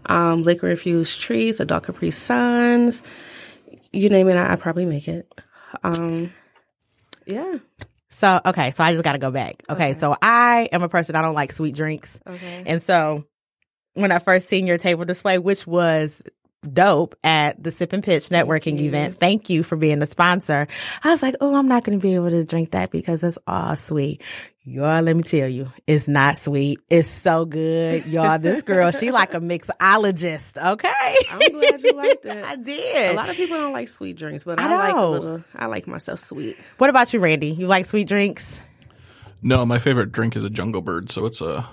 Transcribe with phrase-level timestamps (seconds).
[0.07, 3.03] um, liquor infused treats, adult Capri Suns.
[3.93, 5.33] You name it, I, I probably make it.
[5.83, 6.33] Um,
[7.27, 7.59] yeah.
[8.11, 9.63] So, okay, so I just got to go back.
[9.71, 9.99] Okay, Okay.
[9.99, 12.21] so I am a person I don't like sweet drinks.
[12.27, 12.65] Okay.
[12.67, 13.25] And so
[13.95, 16.23] when I first seen your table display, which was
[16.71, 18.89] dope at the Sip and Pitch networking you.
[18.89, 20.67] event, thank you for being the sponsor.
[21.03, 23.39] I was like, oh, I'm not going to be able to drink that because it's
[23.47, 24.23] all sweet.
[24.65, 26.81] Y'all, let me tell you, it's not sweet.
[26.91, 28.05] It's so good.
[28.05, 31.17] Y'all, this girl, she like a mixologist, okay?
[31.31, 32.37] I'm glad you liked it.
[32.45, 33.13] I did.
[33.13, 35.45] A lot of people don't like sweet drinks, but I I, like a little.
[35.57, 36.59] I like myself sweet.
[36.77, 37.53] What about you, Randy?
[37.53, 38.61] You like sweet drinks?
[39.43, 41.67] No, my favorite drink is a Jungle Bird, so it's a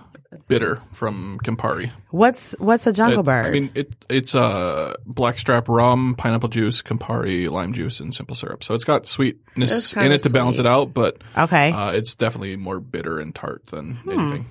[0.47, 1.91] bitter from Campari.
[2.11, 3.45] What's what's a jungle It- bird?
[3.45, 8.63] I mean, it it's uh, blackstrap rum, pineapple juice, Campari, lime juice, and simple syrup.
[8.63, 11.71] So it's got sweetness kinda in it to balance it out, but okay.
[11.71, 14.09] uh, it's definitely more bitter and tart than Hmm.
[14.11, 14.45] anything.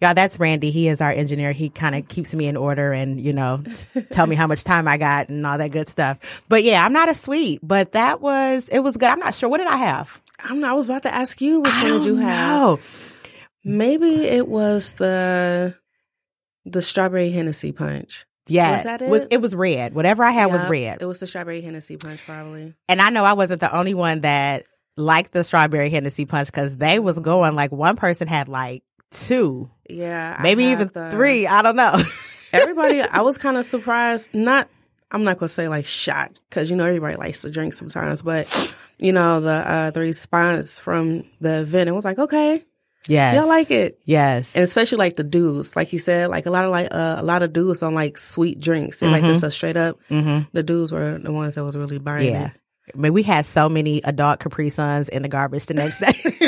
[0.00, 0.70] Y'all, that's Randy.
[0.70, 1.50] He is our engineer.
[1.50, 3.60] He kind of keeps me in order and, you know,
[3.94, 6.18] t- tell me how much time I got and all that good stuff.
[6.48, 9.08] But yeah, I'm not a sweet, but that was, it was good.
[9.08, 9.48] I'm not sure.
[9.48, 10.20] What did I have?
[10.38, 13.15] I'm not, I was about to ask you which I one did you don't have.
[13.66, 15.74] Maybe it was the
[16.64, 18.26] the strawberry Hennessy punch.
[18.48, 18.72] Yeah.
[18.76, 19.28] Was that Was, it?
[19.32, 19.92] it was red.
[19.94, 21.02] Whatever I had was red.
[21.02, 22.74] It was the strawberry Hennessy punch, probably.
[22.88, 24.64] and I know I wasn't the only one that
[24.96, 29.68] liked the strawberry Hennessy punch because they was going like one person had like two,
[29.90, 31.46] Yeah, maybe even the- three.
[31.48, 31.94] I don't know.
[32.52, 34.32] Everybody, I was kind of surprised.
[34.32, 34.68] Not,
[35.10, 38.76] I'm not gonna say like shocked because you know everybody likes to drink sometimes, but
[39.00, 42.64] you know the uh the response from the event, it was like, okay,
[43.06, 43.34] yes.
[43.36, 43.98] y'all like it.
[44.04, 44.54] Yes.
[44.54, 47.22] And especially like the dudes, like you said, like a lot of like uh, a
[47.22, 49.00] lot of dudes don't like sweet drinks.
[49.00, 49.98] They like this uh, straight up.
[50.10, 50.48] mm-hmm.
[50.52, 52.46] The dudes were the ones that was really buying Yeah.
[52.48, 52.52] it.
[52.94, 56.12] I mean, we had so many adult Capri Suns in the garbage the next day.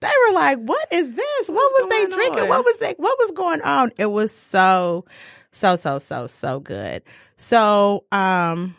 [0.00, 1.48] they were like, "What is this?
[1.48, 2.42] What What's was they drinking?
[2.44, 2.94] on?" What was they?
[2.96, 5.04] What was going on?" It was so,
[5.52, 7.02] so, so, so, so good.
[7.36, 8.74] So, um,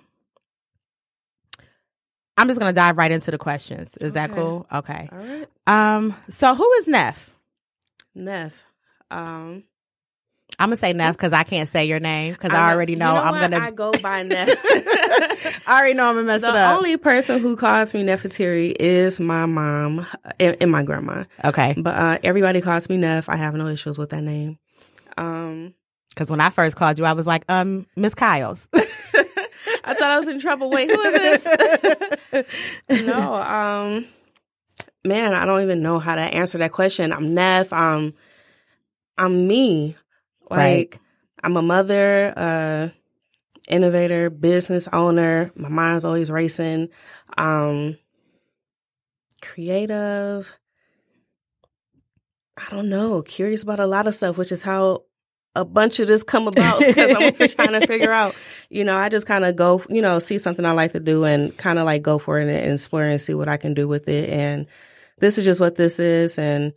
[2.37, 3.95] I'm just gonna dive right into the questions.
[3.97, 4.65] Is that cool?
[4.71, 5.09] Okay.
[5.11, 7.33] All right, Um, so who is Neff?
[8.15, 8.63] Neff.
[9.11, 9.63] Um,
[10.59, 13.13] I'm gonna say Neff because I can't say your name because I, know- already know,
[13.13, 13.41] you I'm what?
[13.51, 13.59] gonna.
[13.65, 14.49] I go by Neff.
[15.67, 16.53] I already know I'm gonna mess it up.
[16.53, 20.05] the only person who calls me Nefertiri is my mom
[20.39, 21.25] and, and my grandma.
[21.43, 21.73] okay.
[21.77, 23.29] But uh, everybody calls me Neff.
[23.29, 24.57] I have no issues with that name.
[25.17, 25.73] Um,
[26.09, 28.67] Because when I first called you, I was like, um, Miss Kyles.
[29.83, 30.69] I thought I was in trouble.
[30.69, 32.45] Wait, who is this?
[33.05, 34.07] no, um,
[35.03, 37.11] man, I don't even know how to answer that question.
[37.11, 37.71] I'm Neff.
[37.73, 38.13] I'm,
[39.17, 39.95] I'm me.
[40.49, 40.99] Like Right.
[41.43, 42.33] I'm a mother.
[42.35, 42.89] Uh,
[43.67, 45.51] innovator, business owner.
[45.55, 46.89] My mind's always racing.
[47.37, 47.97] Um,
[49.41, 50.53] creative.
[52.57, 53.21] I don't know.
[53.21, 55.03] Curious about a lot of stuff, which is how
[55.55, 58.35] a bunch of this come about because I'm trying to figure out,
[58.69, 61.23] you know, I just kind of go, you know, see something I like to do
[61.25, 63.87] and kind of like go for it and explore and see what I can do
[63.87, 64.29] with it.
[64.29, 64.67] And
[65.19, 66.39] this is just what this is.
[66.39, 66.73] And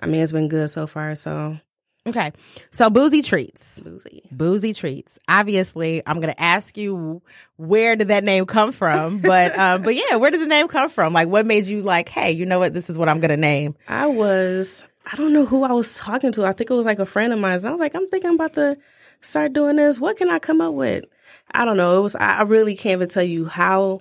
[0.00, 1.14] I mean, it's been good so far.
[1.14, 1.58] So
[2.06, 2.30] Okay.
[2.70, 3.80] So boozy treats.
[3.80, 4.22] boozy.
[4.30, 5.18] Boozy treats.
[5.26, 7.20] Obviously, I'm going to ask you
[7.56, 9.18] where did that name come from?
[9.18, 11.12] But um but yeah, where did the name come from?
[11.12, 12.72] Like what made you like, "Hey, you know what?
[12.72, 15.96] This is what I'm going to name." I was, I don't know who I was
[15.96, 16.44] talking to.
[16.44, 17.58] I think it was like a friend of mine.
[17.58, 18.76] And I was like, I'm thinking I'm about to
[19.20, 20.00] start doing this.
[20.00, 21.04] What can I come up with?
[21.52, 21.98] I don't know.
[21.98, 24.00] It was, I really can't even tell you how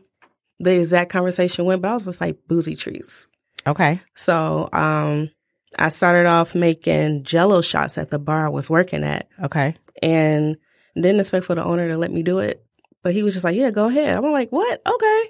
[0.59, 3.27] the exact conversation went, but I was just like boozy treats.
[3.67, 4.01] Okay.
[4.15, 5.29] So, um,
[5.77, 9.75] I started off making jello shots at the bar I was working at Okay.
[10.01, 10.55] and
[10.95, 12.65] didn't expect for the owner to let me do it.
[13.03, 14.17] But he was just like, yeah, go ahead.
[14.17, 14.81] I'm like, what?
[14.87, 15.23] Okay.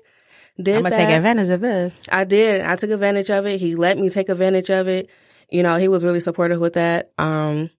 [0.62, 0.98] Did I'm to that.
[0.98, 2.00] take advantage of this.
[2.12, 2.62] I did.
[2.62, 3.60] I took advantage of it.
[3.60, 5.10] He let me take advantage of it.
[5.50, 7.12] You know, he was really supportive with that.
[7.18, 7.70] Um,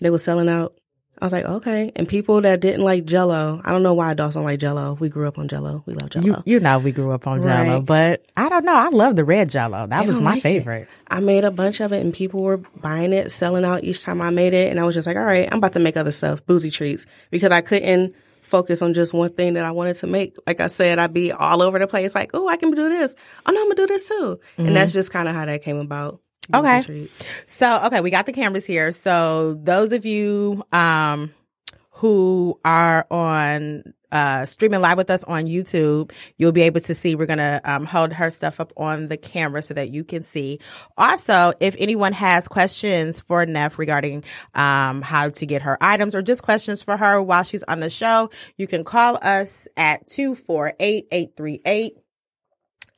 [0.00, 0.74] they were selling out.
[1.20, 1.92] I was like, okay.
[1.94, 4.94] And people that didn't like Jello, I don't know why adults don't like Jello.
[4.98, 5.84] We grew up on Jello.
[5.86, 6.26] We love Jello.
[6.26, 8.74] You you know we grew up on Jello, but I don't know.
[8.74, 9.86] I love the red Jello.
[9.86, 10.42] That They was my like it.
[10.42, 10.88] favorite.
[11.06, 14.20] I made a bunch of it, and people were buying it, selling out each time
[14.20, 14.70] I made it.
[14.70, 17.06] And I was just like, all right, I'm about to make other stuff, boozy treats,
[17.30, 20.34] because I couldn't focus on just one thing that I wanted to make.
[20.44, 23.14] Like I said, I'd be all over the place, like, oh, I can do this.
[23.46, 24.40] Oh no, I'm gonna do this too.
[24.58, 26.20] And that's just kind of how that came about.
[26.54, 27.08] Okay.
[27.46, 28.92] So, okay, we got the cameras here.
[28.92, 31.32] So, those of you um
[31.96, 37.14] who are on uh streaming live with us on YouTube, you'll be able to see
[37.14, 40.22] we're going to um hold her stuff up on the camera so that you can
[40.22, 40.58] see.
[40.98, 44.24] Also, if anyone has questions for Neff regarding
[44.54, 47.90] um how to get her items or just questions for her while she's on the
[47.90, 51.90] show, you can call us at 248-838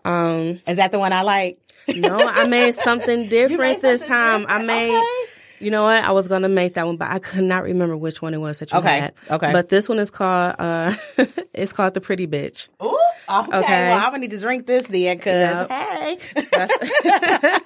[0.04, 1.58] Um, Is that the one I like?
[1.94, 4.46] no, I made something different made this something time.
[4.48, 5.30] I made, Okay.
[5.64, 6.02] you know what?
[6.04, 8.58] I was gonna make that one, but I could not remember which one it was
[8.60, 9.14] that you Okay, had.
[9.30, 9.52] okay.
[9.52, 10.94] But this one is called, uh,
[11.54, 12.68] it's called the Pretty Bitch.
[12.82, 12.98] Ooh,
[13.28, 13.58] okay.
[13.58, 13.88] Okay.
[13.88, 15.70] Well, I'm gonna need to drink this then, cause Yep.
[15.70, 16.18] hey.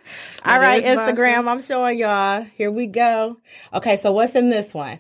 [0.45, 0.83] All right.
[0.85, 1.47] Instagram.
[1.49, 2.43] I'm showing y'all.
[2.57, 3.39] Here we go.
[3.75, 4.99] Okay, so what's in this one?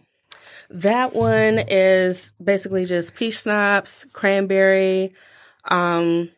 [0.70, 5.12] That one is basically just peach schnapps, cranberry,
[5.68, 6.30] um,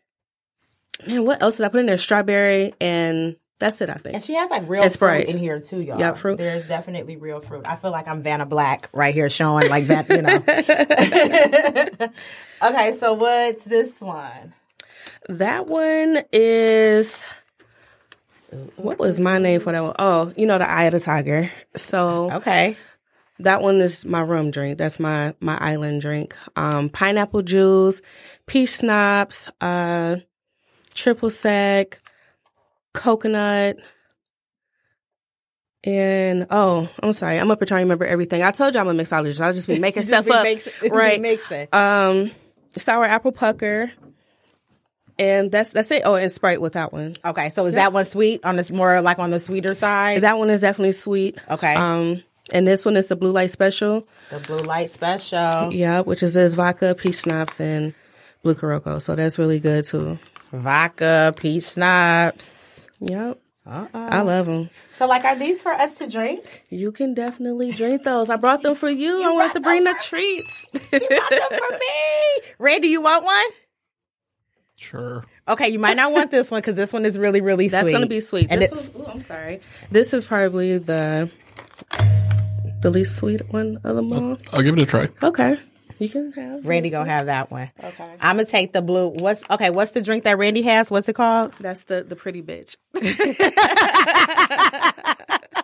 [1.06, 1.98] man, what else did I put in there?
[1.98, 4.14] Strawberry, and that's it, I think.
[4.14, 5.98] And she has like real fruit in here too, y'all.
[5.98, 6.38] Yep, fruit.
[6.38, 7.62] There's definitely real fruit.
[7.66, 10.44] I feel like I'm Vanna Black right here showing like that, you know.
[12.62, 14.54] okay, so what's this one?
[15.28, 17.24] That one is.
[18.76, 19.94] What was my name for that one?
[19.98, 21.50] Oh, you know the Eye of the Tiger.
[21.74, 22.76] So Okay.
[23.40, 24.78] that one is my rum drink.
[24.78, 26.36] That's my my island drink.
[26.54, 28.00] Um, pineapple juice,
[28.46, 30.16] peach schnapps, uh,
[30.94, 32.00] triple sec,
[32.92, 33.78] coconut,
[35.82, 38.42] and oh, I'm sorry, I'm up here trying to remember everything.
[38.42, 39.40] I told you I'm a mixologist.
[39.40, 41.20] I'll just be making Just stuff be up, be right?
[41.20, 41.68] mixing.
[41.72, 42.30] Um,
[42.76, 43.92] sour apple pucker,
[45.18, 46.02] and that's that's it.
[46.04, 47.16] Oh, and Sprite with that one.
[47.24, 50.22] Okay, so is that one sweet on this more like on the sweeter side?
[50.22, 51.38] That one is definitely sweet.
[51.50, 51.74] Okay.
[51.74, 52.22] Um,
[52.52, 54.06] and this one is the blue light special.
[54.30, 55.72] the blue light special.
[55.72, 57.94] Yeah, which is this vodka, peach schnapps, and
[58.42, 59.00] blue Curaçao.
[59.02, 60.18] So that's really good too.
[60.54, 62.86] Vodka, peach schnapps.
[63.00, 63.40] Yep.
[63.66, 63.88] Uh-uh.
[63.94, 64.68] I love them.
[64.96, 66.64] So like are these for us to drink?
[66.68, 68.28] You can definitely drink those.
[68.30, 69.22] I brought them for you.
[69.24, 70.66] I want to bring them the treats.
[70.72, 72.44] You brought them for me.
[72.58, 73.44] Randy, you want one?
[74.76, 75.24] Sure.
[75.48, 77.92] Okay, you might not want this one because this one is really, really That's sweet.
[77.92, 78.48] That's gonna be sweet.
[78.50, 79.60] And this it's one, ooh, I'm sorry.
[79.90, 81.30] This is probably the
[82.82, 84.36] the least sweet one of them all.
[84.52, 85.08] I'll give it a try.
[85.22, 85.56] Okay,
[86.04, 87.08] you can have Randy gonna one.
[87.08, 87.70] have that one.
[87.82, 88.16] Okay.
[88.20, 89.08] I'm gonna take the blue.
[89.08, 89.70] What's okay?
[89.70, 90.90] What's the drink that Randy has?
[90.90, 91.52] What's it called?
[91.54, 92.76] That's the the pretty bitch.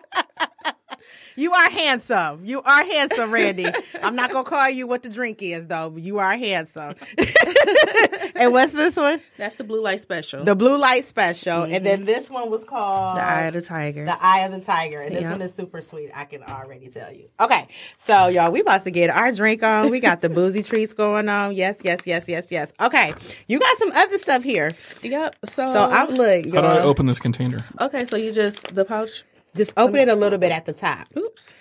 [1.41, 2.45] You are handsome.
[2.45, 3.65] You are handsome, Randy.
[4.03, 5.89] I'm not gonna call you what the drink is though.
[5.89, 6.93] But you are handsome.
[8.35, 9.21] and what's this one?
[9.39, 10.43] That's the blue light special.
[10.43, 11.63] The blue light special.
[11.63, 11.83] And mm-hmm.
[11.83, 14.05] then this one was called the eye of the tiger.
[14.05, 15.01] The Eye of the Tiger.
[15.01, 15.31] And this Yeah.
[15.31, 16.11] one is super sweet.
[16.13, 17.27] I can already tell you.
[17.39, 17.67] Okay.
[17.97, 19.89] So y'all, we about to get our drink on.
[19.89, 21.55] We got the boozy treats going on.
[21.55, 22.71] Yes, yes, yes, yes, yes.
[22.79, 23.15] Okay.
[23.47, 24.69] You got some other stuff here.
[25.01, 25.37] yep.
[25.45, 27.57] So, So I'm look, How do I y'all, open this container?
[27.79, 28.05] okay.
[28.05, 29.23] So you just the pouch.
[29.55, 31.07] Just open it a little bit at the top.
[31.17, 31.53] Oops.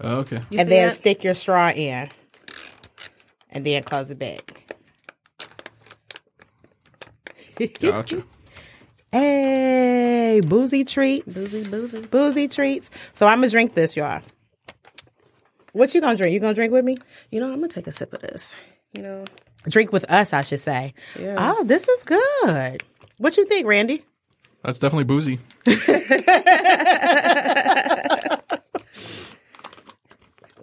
[0.00, 0.40] Oh, okay.
[0.50, 0.96] You and then that?
[0.96, 2.08] stick your straw in.
[3.50, 4.62] And then close it back.
[7.80, 8.24] Gotcha.
[9.12, 11.32] Hey, boozy treats.
[11.32, 12.00] Boozy, boozy.
[12.02, 12.90] Boozy treats.
[13.14, 14.20] So I'm gonna drink this, y'all.
[15.72, 16.34] What you gonna drink?
[16.34, 16.96] You gonna drink with me?
[17.30, 18.54] You know, I'm gonna take a sip of this.
[18.92, 19.24] You know,
[19.68, 20.94] Drink with us, I should say.
[21.18, 21.34] Yeah.
[21.38, 22.82] Oh, this is good.
[23.18, 24.04] What you think, Randy?
[24.66, 25.38] That's definitely boozy.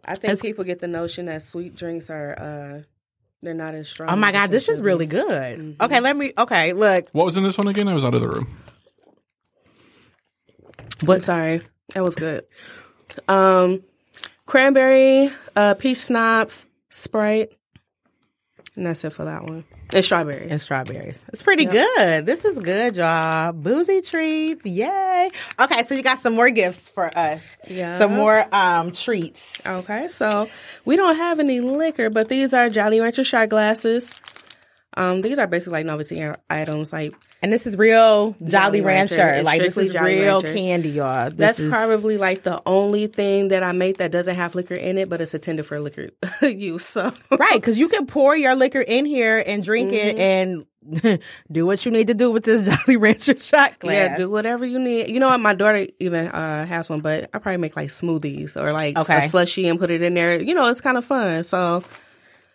[0.05, 2.81] I think people get the notion that sweet drinks are uh
[3.41, 4.09] they're not as strong.
[4.09, 5.57] Oh my as God, they this is should really good.
[5.57, 5.81] Mm-hmm.
[5.81, 6.33] Okay, let me.
[6.37, 7.07] Okay, look.
[7.13, 7.87] What was in this one again?
[7.87, 8.45] I was out of the room.
[11.07, 11.61] I'm sorry,
[11.93, 12.43] that was good.
[13.29, 13.83] Um,
[14.45, 17.53] cranberry, uh, peach schnapps, Sprite,
[18.75, 19.63] and that's it for that one.
[19.93, 20.51] And strawberries.
[20.51, 21.23] And strawberries.
[21.29, 22.25] It's pretty good.
[22.25, 23.51] This is good, y'all.
[23.51, 24.65] Boozy treats.
[24.65, 25.29] Yay.
[25.59, 27.41] Okay, so you got some more gifts for us.
[27.67, 27.97] Yeah.
[27.97, 29.65] Some more um treats.
[29.65, 30.49] Okay, so
[30.85, 34.19] we don't have any liquor, but these are Jolly Rancher shot glasses.
[34.95, 36.93] Um, these are basically like novelty items.
[36.93, 39.17] Like And this is real Jolly, Jolly Rancher.
[39.17, 39.43] Rancher.
[39.43, 40.53] Like this is Jolly real Rancher.
[40.55, 41.25] candy, y'all.
[41.29, 44.75] This that's is, probably like the only thing that I make that doesn't have liquor
[44.75, 46.09] in it, but it's intended for liquor
[46.47, 46.85] use.
[46.85, 50.65] So right because you can pour your liquor in here and drink it and
[51.51, 53.93] do what you need to do with this Jolly Rancher shot glass.
[53.93, 55.07] yeah, do whatever you need.
[55.09, 55.39] You know what?
[55.39, 59.17] My daughter even uh, has one, but I probably make like smoothies or like Okay.
[59.17, 60.41] a slushy and put it in there.
[60.41, 61.43] You know, it's kind of fun.
[61.45, 61.83] So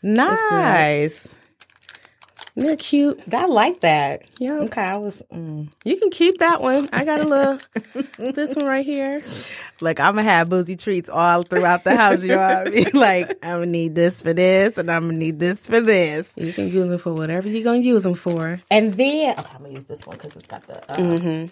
[0.02, 1.34] nice.
[2.62, 3.20] They're cute.
[3.32, 4.22] I like that.
[4.38, 4.54] Yeah.
[4.60, 5.22] Okay, I was.
[5.32, 5.68] Mm.
[5.84, 6.88] You can keep that one.
[6.92, 7.58] I got a little
[8.18, 9.22] this one right here.
[9.80, 12.22] Like I'm gonna have boozy treats all throughout the house.
[12.22, 12.86] You know what I mean?
[12.94, 16.32] Like I'm gonna need this for this, and I'm gonna need this for this.
[16.36, 18.60] You can use them for whatever you're gonna use them for.
[18.70, 20.90] And then okay, I'm gonna use this one because it's got the.
[20.92, 21.46] Uh, Mm-hmm.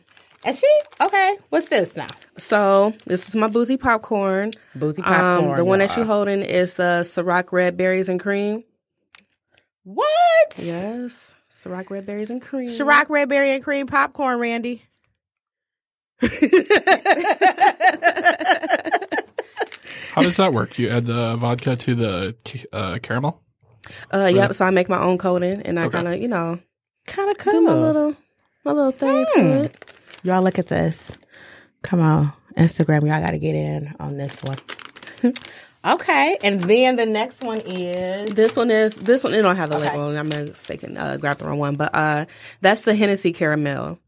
[0.45, 0.69] And she
[1.01, 1.39] okay?
[1.49, 2.07] What's this now?
[2.37, 4.53] So this is my boozy popcorn.
[4.75, 5.51] Boozy popcorn.
[5.51, 5.99] Um, the one that y'all.
[5.99, 8.63] you're holding is the Ciroc red berries and cream.
[9.87, 10.09] What?
[10.59, 12.69] Yes, Ciroc red berries and cream.
[12.69, 14.83] Ciroc red berry and cream popcorn, Randy.
[20.13, 20.79] How does that work?
[20.79, 22.35] You add the vodka to the
[22.73, 23.43] uh, caramel?
[24.13, 24.55] Uh, yep.
[24.55, 25.93] So I make my own coating, and I Okay.
[25.93, 26.59] kind of, you know,
[27.07, 27.61] kind of do cool.
[27.61, 28.17] my little,
[28.65, 29.41] my little thing Hmm.
[29.41, 29.93] to it.
[30.23, 31.13] Y'all look at this.
[31.83, 33.03] Come on, Instagram.
[33.03, 34.57] Y'all got to get in on this one.
[35.95, 39.35] okay, and then the next one is This one is this one.
[39.35, 39.89] It don't have the Okay.
[39.89, 40.97] label, and I'm mistaken.
[40.97, 42.25] Uh, grab the wrong one, but uh,
[42.61, 43.99] that's the Hennessy caramel.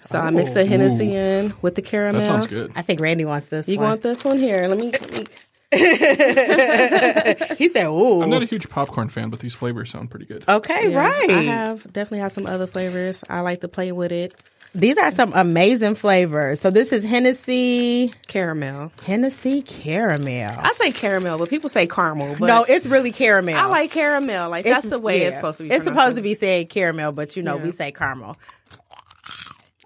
[0.00, 2.20] So I mix the Hennessy in with the caramel.
[2.20, 2.72] That sounds good.
[2.74, 3.68] I think Randy wants this.
[3.68, 3.88] You one.
[3.88, 4.66] want this one here?
[4.68, 4.90] Let me.
[4.90, 5.26] Let me
[7.56, 10.44] He said, "Ooh, I'm not a huge popcorn fan, but these flavors sound pretty good.
[10.48, 13.22] okay, Yeah, right." I have definitely had some other flavors.
[13.30, 14.34] I like to play with it.
[14.74, 16.60] These are some amazing flavors.
[16.60, 18.90] So this is Hennessy, Caramel.
[19.04, 20.54] Hennessy caramel.
[20.58, 22.36] I say caramel, but people say caramel.
[22.38, 23.54] But no, it's really caramel.
[23.54, 24.48] I like caramel.
[24.48, 25.70] Like It's- that's the way it's supposed to be.
[25.70, 27.64] It's supposed to be said caramel, but you know Yeah.
[27.64, 28.36] we say caramel.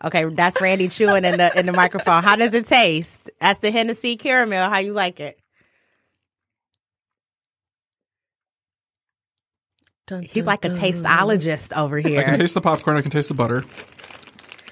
[0.04, 2.22] Okay, that's Randy chewing in the in the microphone.
[2.22, 3.18] How does it taste?
[3.40, 4.70] That's the Hennessy caramel.
[4.70, 5.36] How you like it?
[10.06, 10.78] Dun, He's dun, like a dun.
[10.78, 12.20] tasteologist over here.
[12.20, 12.96] I can taste the popcorn.
[12.96, 13.64] I can taste the butter.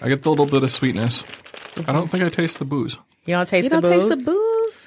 [0.05, 1.23] I get the little bit of sweetness.
[1.89, 2.97] I don't think I taste the booze.
[3.27, 4.07] You don't taste You the don't booze.
[4.09, 4.87] taste the booze.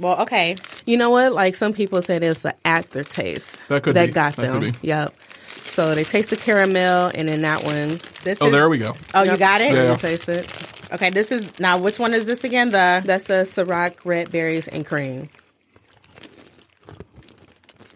[0.00, 0.56] Well, okay.
[0.86, 1.32] You know what?
[1.32, 4.12] Like some people say it's an aftertaste That could that be.
[4.12, 4.60] got That them.
[4.62, 4.88] could be.
[4.88, 5.14] Yep.
[5.46, 7.98] So they taste the caramel, and then that one.
[8.24, 8.94] This Oh, is, there we go.
[9.14, 9.72] Oh, you got it.
[9.74, 10.46] Yeah, You taste it.
[10.92, 11.78] Okay, this is now.
[11.78, 12.68] Which one is this again?
[12.70, 15.28] The That's the Ciroc red berries and cream.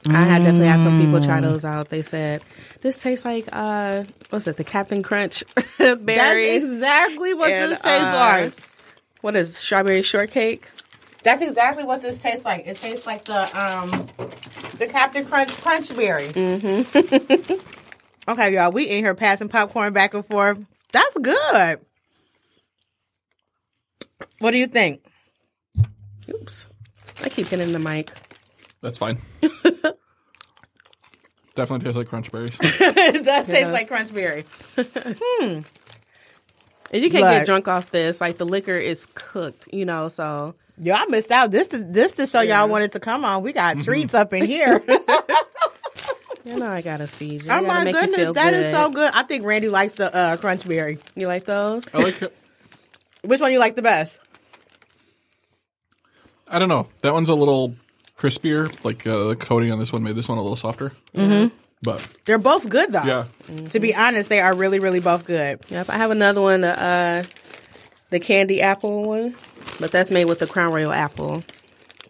[0.09, 1.25] I had definitely had some people Mm.
[1.25, 1.89] try those out.
[1.89, 2.45] They said
[2.81, 4.57] this tastes like uh, what's it?
[4.57, 5.43] The Captain Crunch
[5.79, 5.97] berry?
[6.05, 8.53] that's exactly what And, this tastes uh, like.
[9.23, 10.69] What is strawberry shortcake?
[11.23, 12.67] That's exactly what this tastes like.
[12.67, 14.07] It tastes like the um
[14.79, 16.27] the Captain Crunch Crunch Berry.
[16.29, 17.55] Mm-hmm.
[18.31, 20.63] okay, y'all, we in here passing popcorn back and forth.
[20.93, 21.81] That's good.
[24.39, 25.03] What do you think?
[26.33, 26.67] Oops,
[27.25, 28.11] I keep hitting the mic.
[28.87, 29.19] That's fine.
[31.57, 32.57] Definitely tastes like crunch berries.
[32.62, 34.45] it does taste like Crunch Berry.
[34.76, 35.61] Hmm.
[36.93, 38.21] And you can't Like- get drunk off this.
[38.21, 40.07] Like the liquor is cooked, you know.
[40.07, 41.50] So Y'all missed out.
[41.50, 43.43] This is this to show y'all wanted to come on.
[43.43, 44.81] We got treats up in here.
[46.45, 47.50] You know I gotta feed you.
[47.50, 48.73] I oh gotta my make you goodness, feel that is good.
[48.73, 49.11] so good.
[49.12, 51.00] I think Randy likes the uh, crunch berry.
[51.16, 51.93] You like those?
[51.93, 52.23] I like.
[53.25, 54.21] Which one you like the best?
[56.47, 56.87] I don't know.
[57.02, 57.75] That one's a little
[58.19, 58.85] crispier.
[58.85, 60.93] Like uh, the coating on this one made this one a little softer.
[61.15, 61.55] Mm-hmm.
[61.83, 63.05] But They're both good though.
[63.05, 63.25] yeah,
[63.71, 65.61] To be honest, they are really, really both good.
[65.69, 65.91] Yep.
[65.91, 67.23] I have another one, uh,
[68.11, 69.35] the candy apple one,
[69.79, 71.45] but that's made with the Crown Royal apple.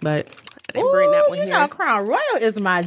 [0.01, 0.29] But
[0.69, 1.59] I didn't bring that Ooh, one you here.
[1.59, 2.85] know, Crown Royal is my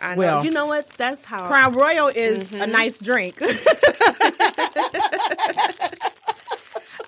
[0.00, 0.18] I know.
[0.18, 0.44] well.
[0.44, 0.88] you know what?
[0.90, 2.62] That's how Crown Royal is Mm-hmm.
[2.62, 3.36] a nice drink.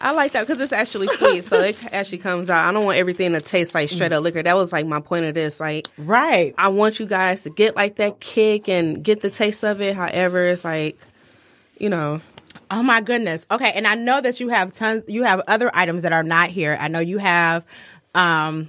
[0.04, 2.68] I like that because it's actually sweet, so it actually comes out.
[2.68, 4.42] I don't want everything to taste like straight up liquor.
[4.42, 5.60] That was like my point of this.
[5.60, 6.54] Like, right.
[6.58, 9.94] I want you guys to get like that kick and get the taste of it.
[9.94, 10.98] However, it's like,
[11.78, 12.20] you know,
[12.70, 13.46] Oh my goodness.
[13.50, 15.04] Okay, and I know that you have tons.
[15.08, 16.76] You have other items that are not here.
[16.78, 17.64] I know you have,
[18.14, 18.68] um,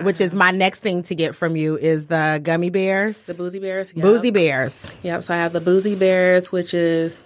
[0.00, 3.58] which is my next thing to get from you is the gummy bears, the boozy
[3.58, 3.92] bears.
[3.94, 4.02] Yep.
[4.02, 4.90] boozy bears.
[5.02, 5.22] Yep.
[5.22, 7.22] So I have the boozy bears, which is,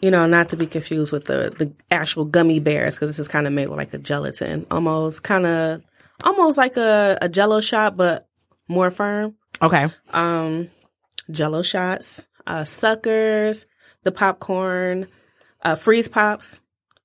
[0.00, 3.28] you know, not to be confused with the the actual gummy bears because this is
[3.28, 5.82] kind of made with like a gelatin, almost kind of,
[6.22, 8.26] almost like a a Jello shot, but
[8.68, 9.36] more firm.
[9.62, 9.88] Okay.
[10.10, 10.68] Um,
[11.30, 13.66] Jello shots, uh, suckers,
[14.02, 15.06] the popcorn,
[15.62, 16.60] uh, freeze pops.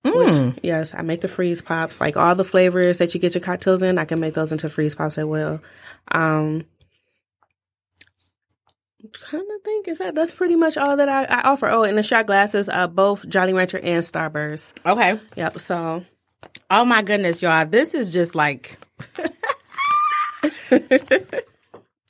[0.05, 0.53] Mm.
[0.53, 1.99] Which, yes, I make the freeze pops.
[1.99, 4.69] Like all the flavors that you get your cocktails in, I can make those into
[4.69, 5.61] freeze pops as well.
[6.09, 6.65] Um,
[9.21, 11.67] kind of think is that that's pretty much all that I, I offer.
[11.67, 14.73] Oh, and the shot glasses, uh, both Jolly Rancher and Starburst.
[14.85, 15.19] Okay.
[15.35, 15.59] Yep.
[15.59, 16.05] So
[16.69, 17.65] Oh my goodness, y'all.
[17.65, 18.77] This is just like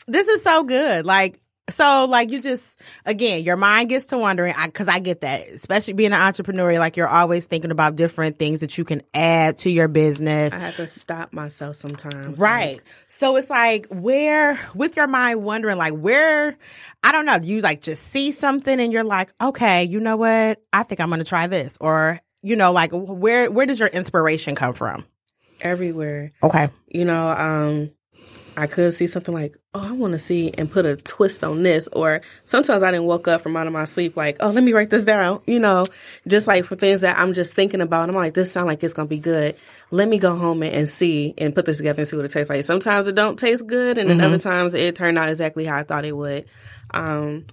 [0.07, 1.05] This is so good.
[1.05, 5.21] Like so like you just again, your mind gets to wondering I, cuz I get
[5.21, 5.47] that.
[5.49, 9.57] Especially being an entrepreneur, like you're always thinking about different things that you can add
[9.57, 10.53] to your business.
[10.53, 12.39] I have to stop myself sometimes.
[12.39, 12.77] Right.
[12.77, 16.57] Like, So it's like where with your mind wondering like where
[17.03, 20.61] I don't know, you like just see something and you're like, "Okay, you know what?
[20.73, 23.89] I think I'm going to try this." Or you know, like where where does your
[23.89, 25.05] inspiration come from?
[25.61, 26.31] everywhere.
[26.43, 26.69] Okay.
[26.87, 27.91] you know, um,
[28.59, 31.63] I could see something like, oh, I want to see and put a twist on
[31.63, 31.87] this.
[31.87, 34.73] Or sometimes I didn't woke up from out of my sleep like, oh, let me
[34.73, 35.41] write this down.
[35.45, 35.85] You know,
[36.27, 38.09] just like for things that I'm just thinking about.
[38.09, 39.55] I'm like, this sound like it's gonna be good.
[39.91, 42.31] Let me go home and, and see and put this together and see what it
[42.31, 42.63] tastes like.
[42.65, 45.83] Sometimes it don't taste good, and then other times it turned out exactly how I
[45.83, 46.45] thought it would.
[46.91, 47.47] Um,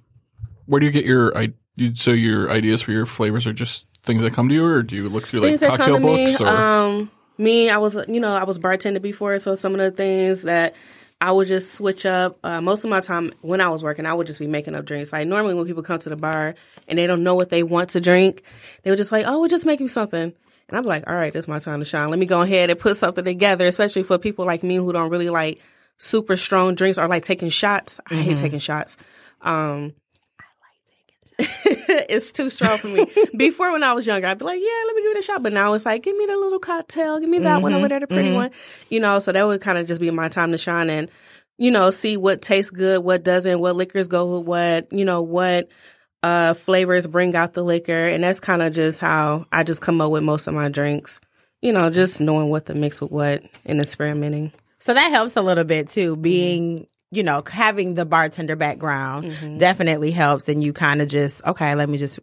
[0.67, 1.53] where do you get your I?
[1.77, 4.83] You, so your ideas for your flavors are just things that come to you, or
[4.83, 6.27] do you look through like cocktail to me.
[6.27, 6.41] books?
[6.41, 9.91] or Um, me, I was, you know, I was bartending before, so some of the
[9.91, 10.75] things that
[11.21, 12.39] I would just switch up.
[12.45, 14.85] Uh, most of my time when I was working, I would just be making up
[14.85, 15.13] drinks.
[15.13, 16.55] Like normally when people come to the bar
[16.87, 18.43] and they don't know what they want to drink,
[18.83, 20.33] they would just like, oh, we'll just make you something.
[20.69, 22.11] And I'm like, all right, it's my time to shine.
[22.11, 25.11] Let me go ahead and put something together, especially for people like me who don't
[25.11, 25.61] really like
[25.97, 28.01] super strong drinks or like taking shots.
[28.11, 28.97] I hate taking shots.
[29.41, 29.95] Um,
[31.39, 33.07] it's too strong for me.
[33.37, 35.43] Before when I was younger, I'd be like, yeah, let me give it a shot.
[35.43, 37.89] But now it's like, give me the little cocktail, give me that one over mm-hmm.
[37.91, 38.37] there, the pretty mm-hmm.
[38.37, 38.51] one.
[38.89, 41.11] You know, so that would kind of just be my time to shine and,
[41.59, 45.23] you know, see what tastes good, what doesn't, what liquors go with what, you know,
[45.23, 45.71] what
[46.23, 47.93] uh flavors bring out the liquor.
[47.93, 51.21] And that's kind of just how I just come up with most of my drinks.
[51.61, 54.53] You know, just knowing what to mix with what and experimenting.
[54.79, 56.13] So that helps a little bit too.
[56.13, 56.23] Mm-hmm.
[56.23, 60.49] Being, you know, having the bartender background definitely helps.
[60.49, 62.19] And you kind of just, okay, let me just,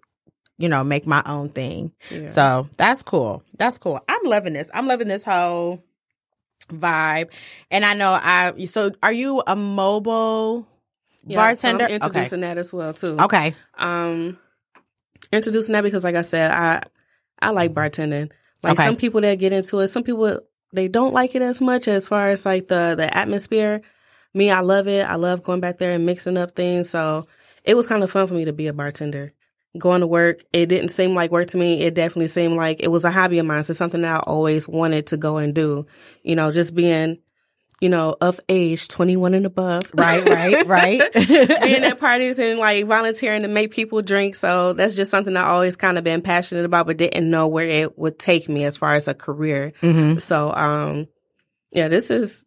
[0.57, 1.91] you know, make my own thing.
[2.29, 3.43] So that's cool.
[3.57, 3.99] That's cool.
[4.07, 4.69] I'm loving this.
[4.73, 5.83] I'm loving this whole
[6.69, 7.31] vibe.
[7.71, 10.67] And I know I, so are you a mobile
[11.25, 11.93] Yeah, so I'm bartender?
[11.93, 13.17] introducing that as well too.
[13.19, 13.47] okay.
[13.49, 13.55] Okay.
[13.77, 14.37] um
[15.31, 16.83] introducing that because like I said, I
[17.41, 18.31] I like bartending.
[18.61, 18.85] Like Okay.
[18.85, 20.39] some people that get into it, some people
[20.71, 23.81] they don't like it as much as far as like the the atmosphere.
[24.33, 25.03] Me, I love it.
[25.03, 26.89] I love going back there and mixing up things.
[26.89, 27.27] So
[27.63, 29.33] it was kind of fun for me to be a bartender.
[29.77, 31.81] Going to work, it didn't seem like work to me.
[31.81, 33.63] It definitely seemed like it was a hobby of mine.
[33.63, 35.87] So something that I always wanted to go and do.
[36.21, 37.17] You know, just being,
[37.81, 39.91] you know, of age, 21 and above.
[39.95, 41.01] Right, right, right.
[41.13, 44.35] being at parties and like volunteering to make people drink.
[44.35, 47.67] So that's just something I always kind of been passionate about, but didn't know where
[47.67, 49.73] it would take me as far as a career.
[49.81, 50.21] Mhm.
[50.21, 51.07] So, um,
[51.71, 52.45] yeah, this is,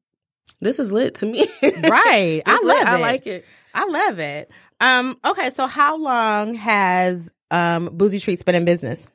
[0.60, 1.46] this is lit to me.
[1.62, 2.42] Right.
[2.46, 2.76] I love lit.
[2.82, 2.86] it.
[2.88, 3.44] I like it.
[3.74, 4.50] I love it.
[4.80, 9.08] Um, okay, so how long has um Boozy Treats been in business?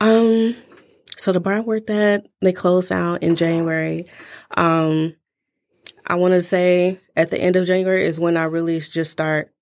[0.00, 0.56] Um,
[1.16, 4.06] so the bar I worked at, they closed out in January.
[4.56, 5.14] Um,
[6.06, 9.52] I want to say at the end of January is when I really just start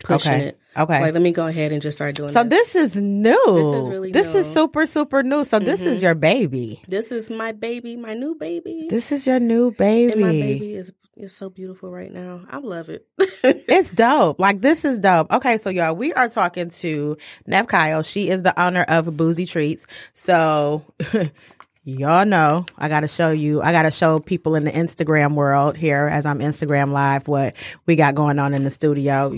[0.00, 0.44] pushing Okay.
[0.48, 0.58] it.
[0.76, 1.00] Okay.
[1.00, 2.72] Like, let me go ahead and just start doing so this.
[2.72, 3.32] this is new.
[3.32, 4.40] This is really This is new.
[4.40, 4.52] Mm-hmm.
[4.52, 5.44] super super new.
[5.44, 6.82] So this is your baby.
[6.88, 8.86] This is my baby, my new baby.
[8.90, 10.12] This is your new baby.
[10.12, 12.40] and my baby is is so beautiful right now.
[12.50, 13.06] I love it.
[13.44, 14.40] It's dope.
[14.40, 15.30] Like this is dope.
[15.30, 18.02] Okay, so y'all, we are talking to Neff Kyle.
[18.02, 19.86] She is the owner of Boozy Treats.
[20.14, 20.82] So
[21.84, 23.60] y'all know I gotta show you.
[23.60, 27.54] I gotta show people in the Instagram world here as I'm Instagram live what
[27.86, 29.30] we got going on in the studio.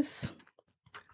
[0.00, 0.32] Yes.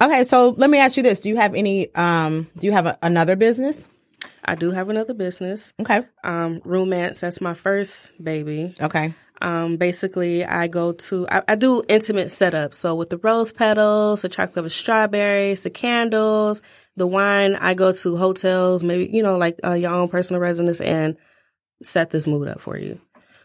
[0.00, 1.94] Okay, so let me ask you this: Do you have any?
[1.94, 3.86] Um, do you have a, another business?
[4.44, 6.02] I do have another business, Okay.
[6.22, 7.20] um, Romance.
[7.20, 8.74] That's my first baby.
[8.80, 9.14] Okay.
[9.42, 12.74] Um, basically, I go to I, I do intimate setups.
[12.74, 16.62] So with the rose petals, the chocolate covered strawberries, the candles,
[16.96, 20.80] the wine, I go to hotels, maybe you know like uh, your own personal residence,
[20.80, 21.16] and
[21.82, 23.00] set this mood up for you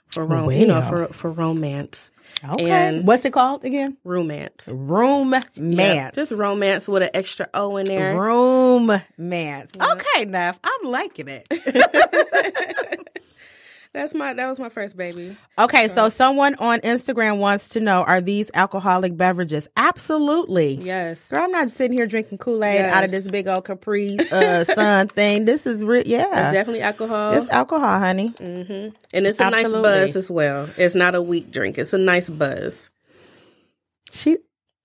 [0.09, 2.11] for rom- you know for for romance,
[2.43, 2.69] Okay.
[2.69, 3.97] And- What's it called again?
[4.03, 4.69] romance.
[4.71, 6.15] Room Yeah, Mance.
[6.15, 8.17] just romance with an extra O in there.
[8.19, 9.71] Room Mance.
[9.79, 11.47] Okay, Neff, I'm liking it.
[13.91, 15.35] That's my that was my first baby.
[15.57, 19.67] Okay, so someone on Instagram wants to know: Are these alcoholic beverages?
[19.75, 20.75] Absolutely.
[20.75, 21.31] Yes.
[21.31, 24.63] Girl, I'm not sitting here drinking Kool Aid out of this big old Capri uh,
[24.75, 25.45] Sun thing.
[25.45, 26.03] This is real.
[26.05, 27.33] Yeah, it's definitely alcohol.
[27.33, 28.31] it's alcohol, honey.
[28.39, 29.81] and it's a Absolutely.
[29.81, 30.69] nice buzz as well.
[30.77, 31.79] It's not a weak drink.
[31.79, 32.91] It's a nice buzz.
[34.11, 34.37] She,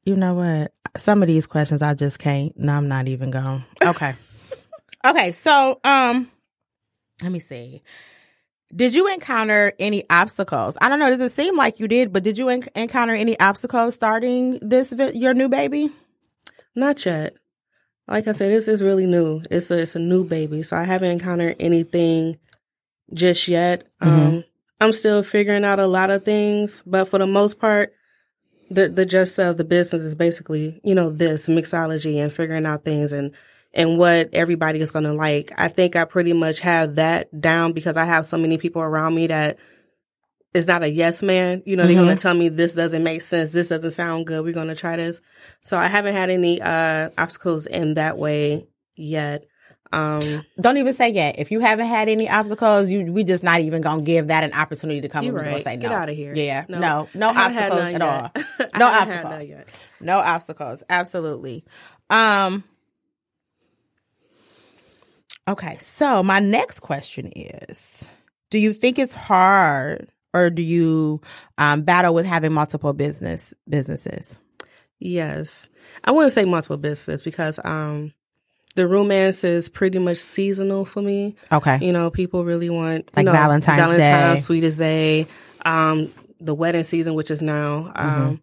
[0.05, 0.73] you know what?
[0.97, 2.57] Some of these questions I just can't.
[2.59, 3.64] No, I'm not even going.
[3.83, 4.14] Okay.
[5.05, 5.33] okay.
[5.33, 6.31] So, um,
[7.23, 7.83] let me see.
[8.74, 10.77] Did you encounter any obstacles?
[10.81, 11.11] I don't know.
[11.11, 12.12] Does it seem like you did?
[12.12, 15.90] But did you en- encounter any obstacles starting this vi- your new baby?
[16.74, 17.35] Not yet.
[18.09, 19.42] Like I said, this is really new.
[19.50, 22.37] It's a it's a new baby, so I haven't encountered anything
[23.12, 23.87] just yet.
[24.00, 24.44] Um,
[24.81, 27.94] I'm still figuring out a lot of things, but for the most part,
[28.70, 32.85] the the gist of the business is basically you know this mixology and figuring out
[32.85, 33.33] things and
[33.75, 35.53] and what everybody is going to like.
[35.59, 39.15] I think I pretty much have that down because I have so many people around
[39.15, 39.59] me that
[40.55, 41.63] is not a yes man.
[41.67, 43.51] You know, they're going to tell me this doesn't make sense.
[43.51, 44.45] This doesn't sound good.
[44.45, 45.21] We're going to try this.
[45.61, 49.45] So I haven't had any uh obstacles in that way yet.
[49.93, 51.39] Um, Don't even say yet.
[51.39, 54.53] If you haven't had any obstacles, you we just not even gonna give that an
[54.53, 55.25] opportunity to come.
[55.25, 55.63] You're right.
[55.63, 55.83] say no.
[55.83, 56.35] Get outta here.
[56.35, 57.09] Yeah, no, No.
[57.15, 58.03] no, I haven't had obstacles at yet.
[58.03, 58.69] all.
[58.81, 59.65] No obstacles.
[60.01, 60.83] No obstacles.
[60.89, 61.65] Absolutely.
[62.11, 62.65] Um.
[65.46, 68.09] Okay, so my next question is:
[68.50, 71.20] Do you think it's hard, or do you
[71.59, 74.40] um, battle with having multiple business businesses?
[74.98, 75.68] Yes.
[76.02, 78.12] I want to say multiple businesses because um
[78.74, 81.37] the romance is pretty much seasonal for me.
[81.52, 84.42] Okay, You know, people really want you Like know, Valentine's Valentine's, Day.
[84.42, 85.26] Sweet as Day,
[85.64, 87.92] um, the wedding season, which is now.
[87.94, 88.42] Um,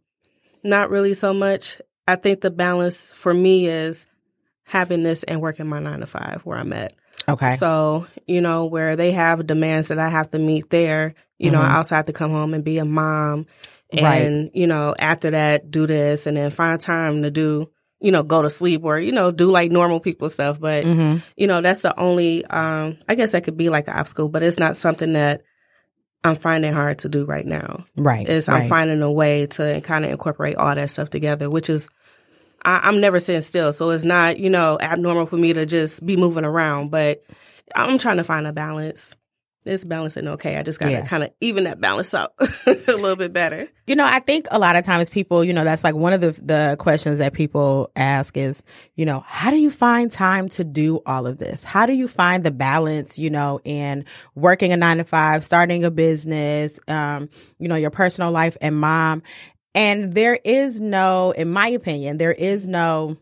[0.63, 1.81] not really so much.
[2.07, 4.07] I think the balance for me is
[4.71, 6.93] having this and working my nine to five where I'm at.
[7.27, 11.51] okay, So, you know, where they have demands that I have to meet there, you
[11.51, 13.47] know, I also have to come home and be a mom
[13.91, 14.51] and, Right.
[14.53, 18.41] you know, after that, do this and then find time to do, you know, go
[18.41, 20.60] to sleep or, you know, do like normal people stuff.
[20.60, 23.95] But, hmm you know, that's the only, um, I guess that could be like an
[23.95, 25.41] obstacle, but it's not something that
[26.23, 27.86] I'm finding hard to do right now.
[27.97, 28.27] right.
[28.27, 28.63] Is right.
[28.63, 31.89] I'm finding a way to kind of incorporate all that stuff together, which is,
[32.63, 33.74] I, I'm never sitting still.
[33.74, 37.24] So it's not, you know, abnormal for me to just be moving around, but
[37.76, 39.15] I'm trying to find a balance.
[39.63, 40.58] it's balancing okay.
[40.58, 41.06] I just gotta Yeah.
[41.08, 43.67] kind of even that balance out a little bit better.
[43.86, 46.21] You know, I think a lot of times people, you know, that's like one of
[46.21, 48.63] the the questions that people ask is,
[48.95, 51.63] you know, how do you find time to do all of this?
[51.63, 55.84] How do you find the balance, you know, in working a 9 to 5, starting
[55.84, 59.21] a business, um, you know, your personal life and mom?
[59.73, 63.17] And there is no in my opinion, there is no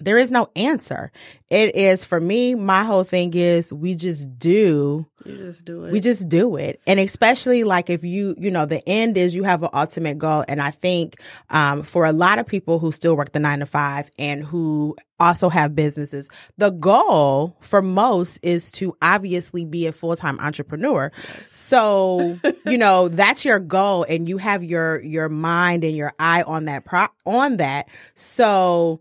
[0.00, 1.12] there is no answer.
[1.50, 5.92] It is for me, my whole thing is we just do You just do it.
[5.92, 6.80] we just do it.
[6.86, 10.44] And especially like if you, you know, the end is you have an ultimate goal.
[10.48, 13.66] And I think, um, for a lot of people who still work the nine to
[13.66, 19.92] five and who also have businesses, the goal for most is to obviously be a
[19.92, 21.12] full-time entrepreneur.
[21.42, 26.42] So, you know, that's your goal and you have your, your mind and your eye
[26.42, 27.88] on that pro, on that.
[28.16, 29.00] So,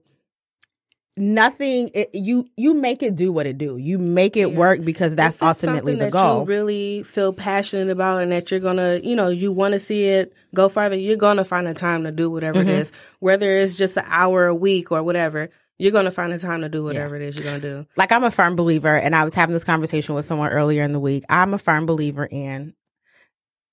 [1.16, 4.58] nothing it, you you make it do what it do you make it Yeah.
[4.58, 8.60] work because that's ultimately the that goal You really feel passionate about, and that you're
[8.60, 10.98] gonna, you know, you want to see it go farther.
[10.98, 12.70] You're gonna find a time to do whatever Mm-hmm.
[12.70, 15.50] it is, whether it's just an hour a week or whatever.
[15.78, 17.86] You're gonna find a time to do whatever it is you're gonna do.
[17.96, 20.94] like I'm a firm believer, and I was having this conversation with someone earlier in
[20.94, 21.26] the week.
[21.30, 22.74] I'm a firm believer in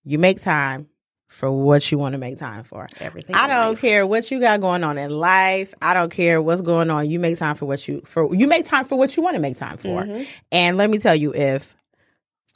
[0.05, 0.90] you make time
[1.31, 2.89] for what you want to make time for.
[2.99, 3.37] Everything.
[3.37, 3.81] I don't life.
[3.81, 5.73] care what you got going on in life.
[5.81, 7.09] I don't care what's going on.
[7.09, 9.41] You make time for what you for you make time for what you want to
[9.41, 10.03] make time for.
[10.03, 10.27] Mhm.
[10.51, 11.75] And let me tell you, if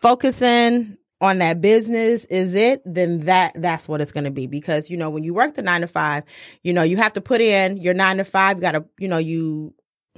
[0.02, 4.46] focusing on that business is it, then that that's what it's going to be.
[4.46, 6.24] Because you know, when you work the nine to five,
[6.62, 8.56] you know you have to put in your nine to five.
[8.56, 9.72] You got to, you know, you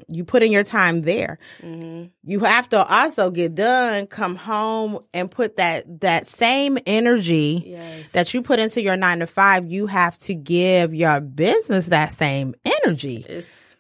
[0.09, 1.39] you put in your time there.
[1.63, 2.11] Mhm.
[2.25, 8.13] You have to also get done, come home, and put that that same energy Yes.
[8.13, 9.67] that you put into your nine to five.
[9.71, 13.25] You have to give your business that same energy.
[13.29, 13.75] it's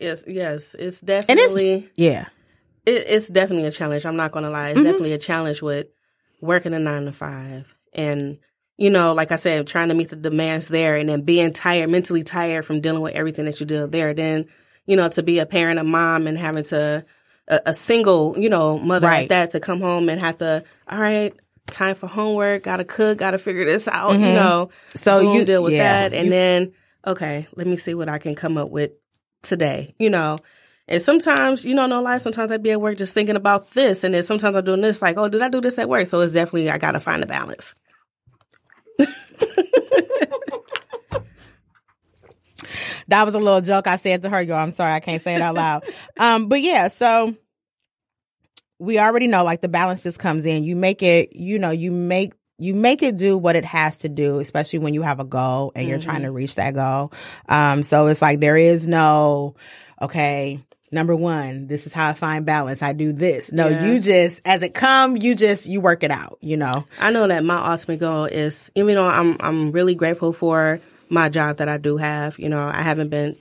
[0.00, 2.26] yes yes it's And it's definitely yeah,
[2.86, 4.06] it, it's definitely a challenge.
[4.06, 4.70] I'm not gonna lie.
[4.70, 4.84] It's Mhm.
[4.84, 5.88] definitely a challenge with
[6.40, 8.38] working a nine to five and
[8.80, 11.90] you know, like I said, trying to meet the demands there and then being tired,
[11.90, 14.14] mentally tired from dealing with everything that you deal there.
[14.14, 14.46] Then,
[14.88, 17.04] you know, to be a parent, a mom and having to
[17.46, 19.20] a, a single, you know, mother Right.
[19.20, 21.32] like that to come home and have to, all right,
[21.70, 24.34] time for homework, gotta cook, gotta figure this out, you Mhm.
[24.34, 24.70] know.
[24.94, 26.14] So boom, you- deal with yeah, that.
[26.16, 26.72] And you- then,
[27.06, 28.92] okay, let me see what I can come up with
[29.42, 30.38] today, you know.
[30.90, 34.04] And sometimes, you know, no lie, sometimes I'd be at work just thinking about this.
[34.04, 36.06] And then sometimes I'm doing this, like, oh, did I do this at work?
[36.06, 37.74] So it's definitely, I got to find a balance.
[43.08, 44.40] that was a little joke I said to her.
[44.42, 45.84] Yo, I'm sorry, I can't say it out loud.
[46.18, 47.34] um, but yeah, so
[48.78, 50.64] we already know like the balance just comes in.
[50.64, 54.08] You make it, you know, you make you make it do what it has to
[54.08, 57.12] do, especially when you have a goal and you're trying to reach that goal.
[57.48, 59.54] Um, so it's like there is no,
[60.02, 62.82] okay, number one, this is how I find balance.
[62.82, 63.52] I do this.
[63.52, 63.86] No, Yeah.
[63.86, 66.38] you just as it come, you just you work it out.
[66.40, 66.84] You know.
[66.98, 71.28] I know that my ultimate goal is, even though I'm, I'm really grateful for my
[71.28, 73.36] job that I do have, you know, I haven't been,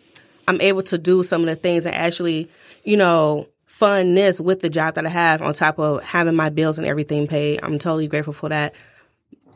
[0.47, 2.49] I'm able to do some of the things and actually,
[2.84, 6.49] you know, fund this with the job that I have on top of having my
[6.49, 7.60] bills and everything paid.
[7.62, 8.73] I'm totally grateful for that.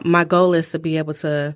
[0.03, 1.55] My goal is to be able to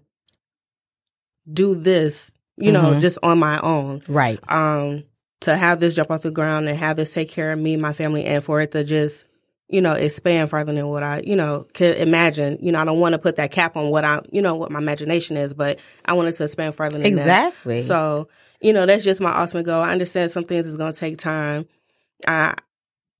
[1.52, 4.40] do this, you know, just on my own Right.
[4.48, 5.04] um
[5.42, 7.94] to have this jump off the ground and have this take care of me, my
[7.94, 9.28] family, and for it to just,
[9.68, 12.60] you know, expand further than what I, you know, could imagine.
[12.62, 14.72] You know, I don't want to put that cap on what I, you know, what
[14.72, 17.26] my imagination is, but I wanted to expand further than Exactly.
[17.26, 17.48] that.
[17.48, 17.80] Exactly.
[17.80, 18.28] So,
[18.62, 19.82] you know, that's just my ultimate goal.
[19.82, 21.68] I understand some things is going to take time.
[22.28, 22.56] I,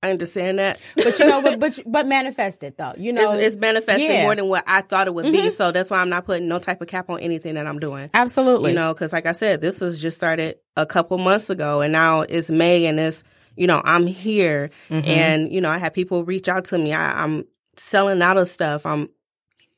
[0.02, 0.78] I understand that.
[0.94, 2.92] But you know, but but, but manifest it though.
[2.96, 4.22] You know, it's, it's manifesting yeah.
[4.22, 5.38] more than what I thought it would be.
[5.38, 5.56] Mm-hmm.
[5.56, 8.10] So that's why I'm not putting no type of cap on anything that I'm doing.
[8.14, 8.70] absolutely.
[8.70, 11.92] You know, because like I said, this was just started a couple months ago, and
[11.92, 13.24] now it's May, and it's
[13.56, 15.08] you know I'm here, Mm-hmm.
[15.08, 16.92] and you know I have people reach out to me.
[16.92, 17.44] I, I'm
[17.76, 18.86] selling out of stuff.
[18.86, 19.08] I'm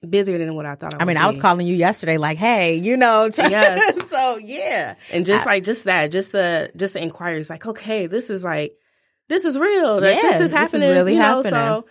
[0.09, 0.95] busier than what I thought.
[0.95, 1.43] I, I mean, I was be.
[1.43, 4.09] calling you yesterday, like, hey, you know, Yes.
[4.09, 8.31] so yeah, and just like just that, just the just the inquiries, like okay, this
[8.31, 8.77] is like
[9.29, 10.01] this is real.
[10.01, 10.89] Like, Yeah, this this is is happening.
[10.89, 11.51] really you know, happening.
[11.51, 11.87] So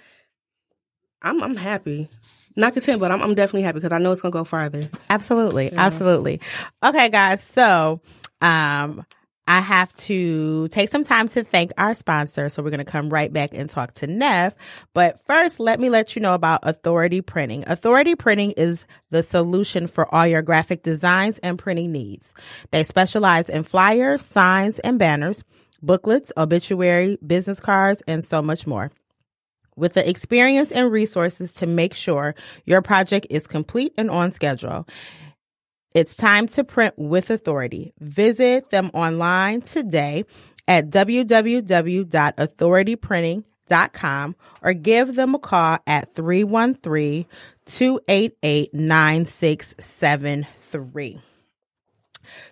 [1.21, 2.10] I'm I'm happy.
[2.56, 4.89] Not content, but I'm, I'm definitely happy because I know it's gonna go farther.
[5.12, 6.41] absolutely, absolutely.
[6.84, 8.02] Okay, guys, so
[8.41, 9.06] um.
[9.48, 12.50] I have to take some time to thank our sponsor.
[12.50, 14.56] So we're going to come right back and talk to Neff.
[14.94, 17.64] But first, let me let you know about Authority Printing.
[17.68, 22.34] Authority Printing is the solution for all your graphic designs and printing needs.
[22.72, 25.44] They specialize in flyers, signs, and banners,
[25.82, 28.92] booklets, obituary, business cards, and so much more.
[29.78, 34.88] with the experience and resources to make sure your project is complete and on schedule.
[35.98, 37.92] It's time to print with authority.
[38.00, 40.26] Visit them online today
[40.68, 43.44] at www.authorityprinting.com
[43.94, 47.26] com or give them a call at 313
[47.66, 51.22] 288 9673.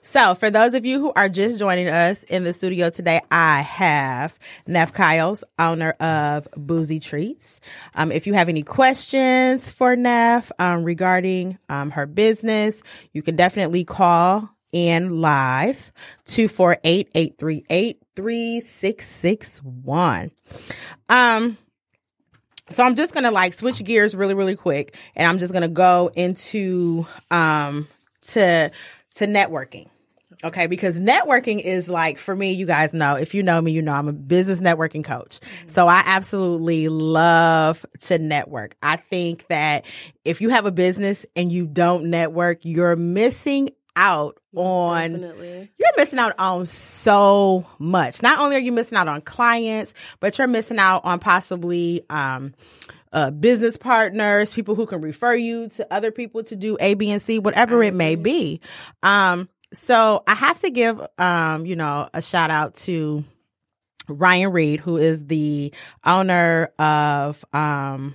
[0.02, 3.62] So, for those of you who are just joining us in the studio today, I
[3.62, 7.60] have Neff Kyles, owner of Boozy Treats.
[7.94, 12.84] Um, if you have any questions for Neff um, regarding um, her business,
[13.14, 15.94] you can definitely call in live
[16.26, 20.32] 248 838 3661.
[21.10, 21.58] Um,
[22.70, 26.12] so I'm just gonna like switch gears really, really quick, and I'm just gonna go
[26.16, 27.88] into um
[28.30, 28.72] to
[29.16, 29.90] to networking.
[30.44, 33.82] Okay, because networking is like for me, you guys know, if you know me, you
[33.82, 35.40] know I'm a business networking coach.
[35.68, 38.76] So I absolutely love to network.
[38.84, 39.86] I think that
[40.26, 45.72] if you have a business and you don't network, you're missing out on Definitely.
[45.80, 48.22] you're missing out on so much.
[48.22, 52.54] Not only are you missing out on clients, but you're missing out on possibly um
[53.16, 57.10] uh, business partners, people who can refer you to other people to do A, B,
[57.12, 58.60] and C, whatever it may be.
[59.02, 63.24] Um, so I have to give, um, you know, a shout out to
[64.08, 65.74] Ryan Reed, who is the
[66.04, 68.14] owner of, um,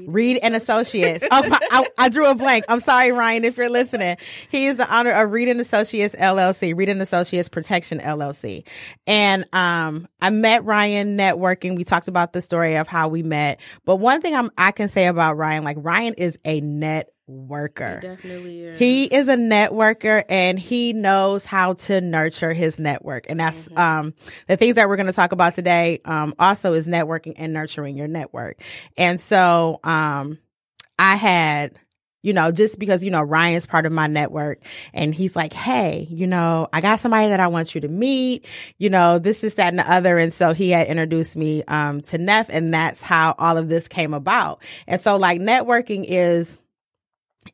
[0.00, 1.24] Reed and Associates.
[1.30, 2.64] oh, I, I, drew a blank.
[2.68, 4.16] I'm sorry, Ryan, if you're listening.
[4.48, 8.64] He is the owner of Reed and Associates LLC, Reed and Associates Protection LLC.
[9.06, 11.76] And um, I met Ryan networking.
[11.76, 13.60] We talked about the story of how we met.
[13.84, 17.98] But one thing I'm, I can say about Ryan, like Ryan is a net worker.
[18.00, 18.78] Definitely is.
[18.78, 23.26] He is a networker and he knows how to nurture his network.
[23.28, 23.78] And that's Mm-hmm.
[23.78, 24.14] um
[24.46, 27.96] the things that we're going to talk about today um also is networking and nurturing
[27.96, 28.60] your network.
[28.96, 30.38] And so um
[30.98, 31.78] I had
[32.22, 34.60] you know, just because, you know, Ryan's part of my network
[34.92, 38.46] and he's like, Hey, you know, I got somebody that I want you to meet,
[38.78, 40.18] you know, this is that and the other.
[40.18, 43.86] And so he had introduced me, um, to Neff and that's how all of this
[43.86, 44.60] came about.
[44.88, 46.58] And so like networking is,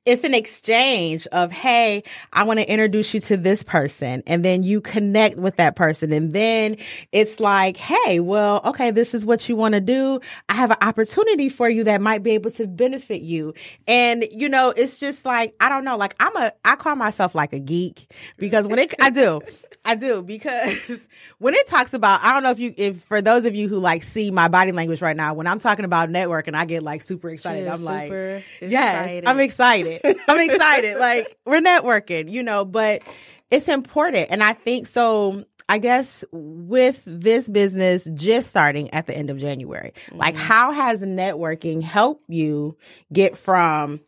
[0.05, 2.03] it's an exchange of, Hey,
[2.33, 4.23] I want to introduce you to this person.
[4.27, 6.13] And then you connect with that person.
[6.13, 6.77] And then
[7.13, 10.21] it's like, Hey, well, okay, this is what you want to do.
[10.49, 13.55] I have an opportunity for you that might be able to benefit you.
[13.87, 17.35] And, you know, it's just like, I don't know, like I'm a, I call myself
[17.35, 19.41] like a geek because when it, I do,
[19.85, 23.45] I do because when it talks about, I don't know if you, if for those
[23.47, 26.55] of you who like see my body language right now, when I'm talking about networking,
[26.55, 27.67] I get like super excited.
[27.67, 29.27] I'm is like, super yes, excited.
[29.27, 29.82] I'm excited.
[30.29, 30.99] I'm excited.
[30.99, 33.03] like we're networking, you know, but
[33.51, 34.29] it's important.
[34.31, 35.45] And I think so.
[35.69, 40.43] I guess with this business just starting at the end of January, like Mm-hmm.
[40.45, 42.77] how has networking helped you
[43.13, 44.01] get from,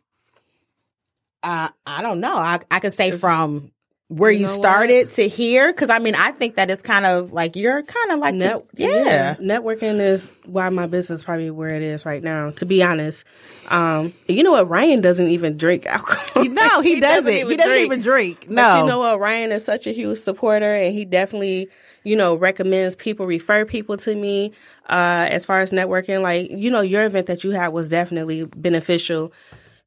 [1.41, 3.71] uh, I don't know, I, I could say from
[4.07, 4.55] where You you, know what?
[4.55, 5.73] started to here.
[5.73, 8.37] Cause I mean, I think that it's kind of like, you're kind of like, the-
[8.37, 9.35] Net- yeah.
[9.35, 13.25] Networking is why my business is probably where it is right now, to be honest.
[13.69, 14.69] Um, you know what?
[14.69, 16.45] Ryan doesn't even drink alcohol.
[16.45, 17.31] No, he, doesn't.
[17.31, 17.85] he doesn't drink.
[17.87, 18.47] even drink.
[18.49, 18.55] No.
[18.61, 19.19] But you know what?
[19.19, 21.69] Ryan is such a huge supporter and he definitely,
[22.03, 24.51] you know, recommends people refer people to me,
[24.87, 26.21] uh, as far as networking.
[26.21, 29.33] Like, you know, your event that you had was definitely beneficial.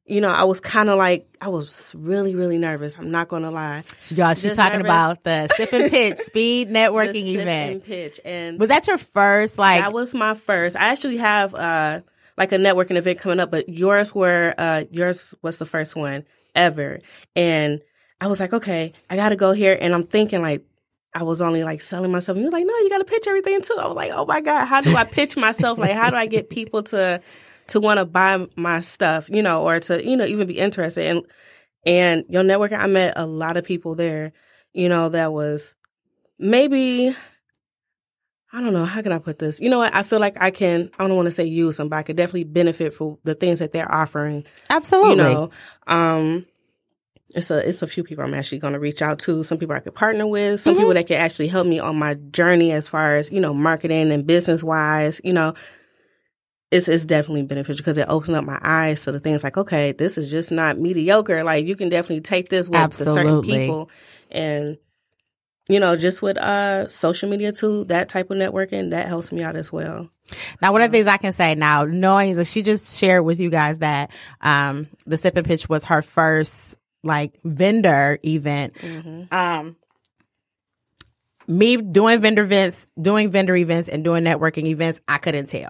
[0.09, 2.97] You know, I was kind of like, I was really, really nervous.
[2.97, 3.83] I'm not going to lie.
[4.09, 4.89] Y'all, she's Just talking nervous.
[4.89, 7.71] about the sip and pitch speed networking The sip event.
[7.73, 8.19] and pitch.
[8.25, 10.75] And Was that your first like that was my first.
[10.75, 12.01] I actually have, uh,
[12.37, 16.25] like a networking event coming up, but yours were, uh, yours was the first one
[16.55, 16.99] ever.
[17.35, 17.81] And
[18.19, 19.77] I was like, okay, I got to go here.
[19.79, 20.63] And I'm thinking like,
[21.13, 22.35] I was only like selling myself.
[22.35, 23.75] And you were like, no, you got to pitch everything too.
[23.79, 25.77] I was like, oh my God, how do I pitch myself?
[25.77, 27.21] Like, how do I get people to,
[27.69, 31.07] to want to buy my stuff, you know, or to, you know, even be interested?
[31.07, 31.25] And,
[31.85, 34.33] and your networking, I met a lot of people there,
[34.73, 35.75] you know, that was
[36.37, 37.15] maybe,
[38.51, 39.59] I don't know, how can I put this?
[39.59, 39.95] You know what?
[39.95, 42.17] I feel like I can, I don't want to say use them, but I could
[42.17, 45.11] definitely benefit for the things that they're offering absolutely?
[45.11, 45.49] you know
[45.87, 46.45] um
[47.35, 49.75] it's a it's a few people i'm actually going to reach out to some people
[49.75, 52.87] i could partner with some people that can actually help me on my journey as
[52.87, 55.53] far as you know marketing and business wise you know
[56.71, 59.91] it's it's definitely beneficial because it opens up my eyes to the things like okay
[59.91, 62.77] this is just not mediocre like you can definitely take this with
[63.15, 63.89] certain people
[64.31, 64.77] and
[65.67, 69.41] you know just with uh social media too that type of networking that helps me
[69.43, 70.09] out as well
[70.61, 73.39] Now, one of the things I can say now, knowing that she just shared with
[73.39, 78.73] you guys that um the sip and pitch was her first like vendor event.
[79.31, 79.75] Um
[81.47, 85.69] me doing vendor events, doing vendor events and doing networking events, I couldn't tell.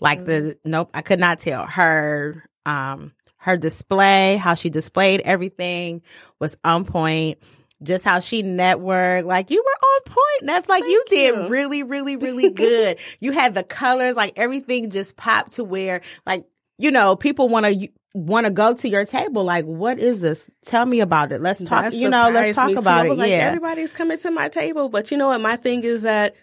[0.00, 1.66] Like the nope, I could not tell.
[1.66, 6.02] Her um her display, how she displayed everything
[6.40, 7.38] was on point.
[7.82, 9.24] just how she networked.
[9.24, 10.68] Like you were on point, Neff.
[10.68, 11.48] Like you did you.
[11.48, 12.98] really, really, really good.
[13.20, 16.44] you had the colors, like everything just popped to where, like,
[16.78, 19.44] you know, people want to want to go to your table.
[19.44, 20.50] Like, what is this?
[20.64, 21.40] Tell me about it.
[21.40, 21.84] Let's talk.
[21.84, 23.16] That you know, let's talk about it.
[23.16, 23.36] like, yeah.
[23.36, 25.40] everybody's coming to my table, but you know what?
[25.40, 26.34] My thing is that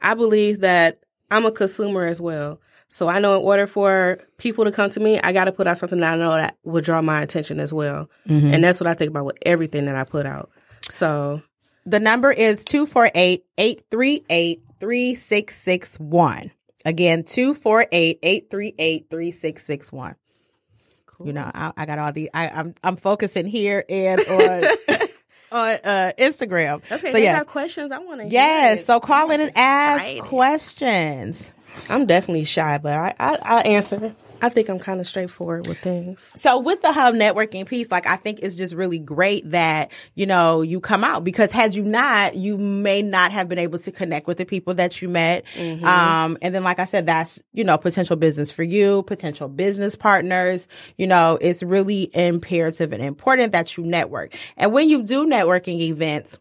[0.00, 1.00] I believe that
[1.30, 2.60] I'm a consumer as well.
[2.88, 5.66] So I know in order for people to come to me, I got to put
[5.66, 8.08] out something that I know that will draw my attention as well.
[8.28, 8.54] Mm-hmm.
[8.54, 10.50] And that's what I think about with everything that I put out.
[10.88, 11.42] So
[11.84, 16.50] The number is 248 838 3661.
[16.84, 20.14] Again, 248 838 3661.
[21.24, 24.64] You know, I, I got all the, I, I'm, I'm focusing here and on,
[25.50, 26.82] on uh, Instagram.
[26.92, 27.90] okay, so, got questions.
[27.90, 28.28] I want to.
[28.28, 28.84] Yes.
[28.84, 31.50] So call in and ask questions.
[31.88, 34.14] I'm definitely shy, but I I, I answer.
[34.42, 36.36] I think I'm kind of straightforward with things.
[36.42, 40.26] So with the hub networking piece, like I think it's just really great that, you
[40.26, 43.90] know, you come out because had you not, you may not have been able to
[43.90, 45.44] connect with the people that you met.
[45.84, 49.96] Um, and then like I said, that's, you know, potential business for you, potential business
[49.96, 50.68] partners.
[50.98, 54.36] You know, it's really imperative and important that you network.
[54.58, 56.38] And when you do networking events,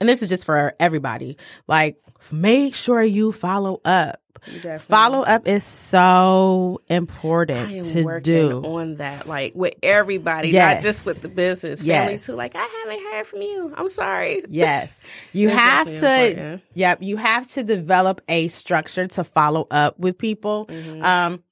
[0.00, 1.36] and this is just for everybody,
[1.68, 1.98] like
[2.32, 4.18] make sure you follow up.
[4.46, 4.78] Definitely.
[4.78, 8.62] Follow up is so I important am to working do.
[8.64, 10.76] on that, like with everybody, Yes.
[10.76, 12.26] not just with the business, family Yes.
[12.26, 12.32] too.
[12.34, 13.72] Like I haven't heard from you.
[13.76, 14.42] I'm sorry.
[14.48, 15.00] Yes.
[15.32, 16.62] You have to important.
[16.74, 20.66] Yep, you have to develop a structure to follow up with people.
[20.66, 21.02] Mm-hmm.
[21.04, 21.42] Um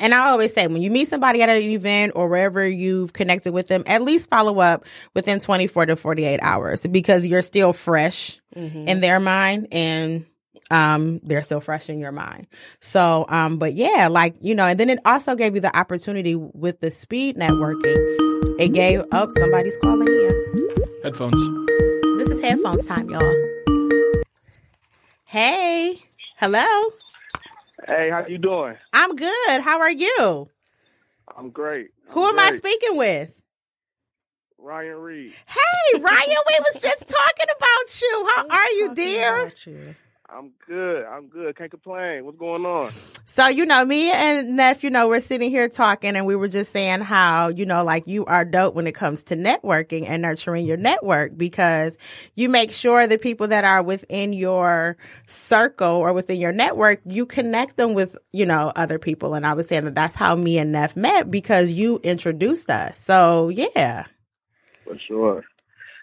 [0.00, 3.52] and I always say when you meet somebody at an event or wherever you've connected
[3.52, 8.38] with them, at least follow up within 24 to 48 hours because you're still fresh
[8.56, 8.86] Mm-hmm.
[8.86, 10.26] in their mind and
[10.72, 12.46] um they're still fresh in your mind.
[12.80, 16.34] So um but yeah, like you know, and then it also gave you the opportunity
[16.34, 17.96] with the speed networking.
[18.58, 20.68] It gave oh somebody's calling in.
[21.02, 21.40] Headphones.
[22.18, 23.34] This is headphones time, y'all.
[25.24, 26.02] Hey,
[26.36, 26.66] hello.
[27.86, 28.76] Hey, how you doing?
[28.92, 29.60] I'm good.
[29.60, 30.48] How are you?
[31.36, 31.90] I'm great.
[32.08, 33.32] Who I'm am I speaking with?
[34.58, 35.32] Ryan Reed.
[35.46, 38.28] Hey, Ryan, we was just talking about you.
[38.36, 39.46] How are you, dear?
[39.46, 39.94] about you.
[40.34, 41.04] I'm good.
[41.04, 41.56] I'm good.
[41.56, 42.24] Can't complain.
[42.24, 42.90] What's going on?
[43.26, 46.48] So, you know, me and Neff, you know, we're sitting here talking and we were
[46.48, 50.22] just saying how, you know, like you are dope when it comes to networking and
[50.22, 51.98] nurturing your network because
[52.34, 57.26] you make sure the people that are within your circle or within your network, you
[57.26, 59.34] connect them with, you know, other people.
[59.34, 62.96] And I was saying that that's how me and Neff met because you introduced us.
[62.98, 64.06] So, yeah.
[64.84, 65.44] For sure.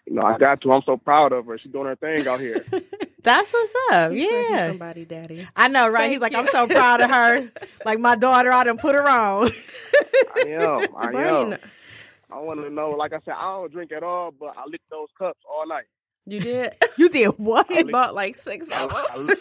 [0.09, 0.71] You know, I got to.
[0.71, 1.59] I'm so proud of her.
[1.59, 2.65] She's doing her thing out here.
[3.23, 4.11] That's what's up.
[4.11, 4.67] He's like, "You yeah.
[4.67, 5.47] somebody, daddy.
[5.55, 6.09] I know, right?
[6.09, 7.51] He's like, I'm so proud of her.
[7.85, 9.51] Like my daughter, I done put her on.
[10.35, 10.79] I am.
[10.97, 11.59] I Brian, am.
[12.31, 12.89] I want to know.
[12.91, 15.85] Like I said, I don't drink at all, but I lick those cups all night.
[16.25, 16.73] you did.
[16.97, 17.71] you did what?
[17.71, 18.89] He bought like six of them.
[18.91, 19.39] I lick,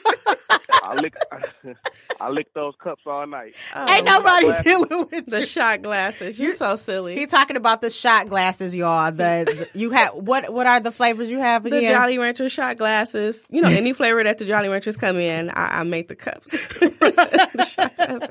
[0.70, 1.14] I lick,
[2.20, 3.54] I lick those cups all night.
[3.74, 3.88] Oh.
[3.94, 4.64] Ain't nobody Glasses.
[4.64, 5.46] dealing with the you.
[5.46, 6.38] shot glasses.
[6.38, 7.16] You so silly.
[7.16, 9.10] He talking about the shot glasses, y'all.
[9.10, 10.52] The, the- you have what?
[10.52, 11.78] What are the flavors you have again?
[11.80, 11.98] the again?
[11.98, 13.44] Jolly Rancher shot glasses.
[13.50, 16.68] You know, any flavor that the Jolly Ranchers come in, I, I make the cups.
[16.78, 18.28] The shot glasses.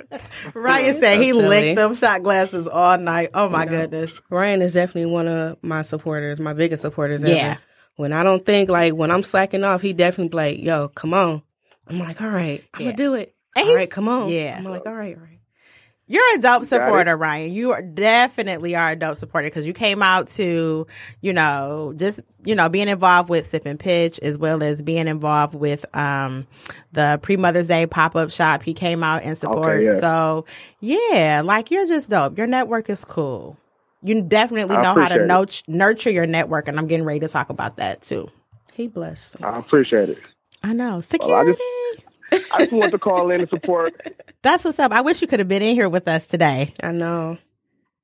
[0.54, 1.48] Ryan So said he silly.
[1.48, 3.30] licked them shot glasses all night.
[3.34, 3.72] Oh my know.
[3.72, 4.22] goodness.
[4.30, 7.34] Ryan is definitely one of my supporters, my biggest supporters ever.
[7.34, 7.58] Yeah.
[7.96, 11.16] When I don't think like when I'm slacking off, he definitely be like, "Yo, come
[11.16, 11.42] on."
[11.90, 12.88] I'm like, "All right, I'm Yeah.
[12.88, 14.30] gonna do it." And all he's- right, come on.
[14.30, 14.56] yeah.
[14.58, 15.34] I'm like, "All right, all right."
[16.10, 16.68] You're a dope it.
[16.68, 17.52] supporter, Ryan.
[17.52, 20.88] You are definitely are a dope supporter because you came out to,
[21.20, 25.10] you know, just you know being involved with Sip and Pitch as well as being
[25.10, 26.48] involved with um
[26.94, 28.64] the pre Mother's Day pop up shop.
[28.64, 29.82] He came out and support.
[29.84, 30.00] yeah.
[30.00, 30.46] So
[30.80, 32.38] yeah, like you're just dope.
[32.38, 33.58] Your network is cool.
[34.02, 35.28] You definitely know how to appreciate it.
[35.28, 38.30] nurture, nurture your network, and I'm getting ready to talk about that too.
[38.74, 39.42] He blessed.
[39.42, 39.46] me.
[39.46, 40.20] I appreciate it.
[40.64, 41.51] I know Well, I security.
[41.53, 42.03] just-
[42.53, 43.93] I just want to call in and support.
[44.41, 44.91] That's what's up.
[44.91, 46.74] I wish you could have been in here with us today.
[46.84, 47.38] I know.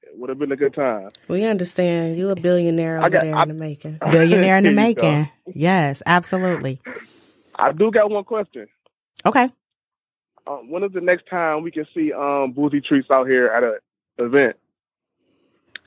[0.01, 1.09] It would have been a good time.
[1.27, 2.17] We understand.
[2.17, 3.97] You a billionaire I over got- there I- in the making.
[4.11, 5.01] Billionaire in the There go.
[5.11, 5.29] making.
[5.53, 6.79] Yes, absolutely.
[7.55, 8.67] I do got one question.
[9.25, 9.51] Okay.
[10.47, 13.63] Um, when is the next time we can see um boozy treats out here at
[13.63, 13.77] a
[14.25, 14.55] event?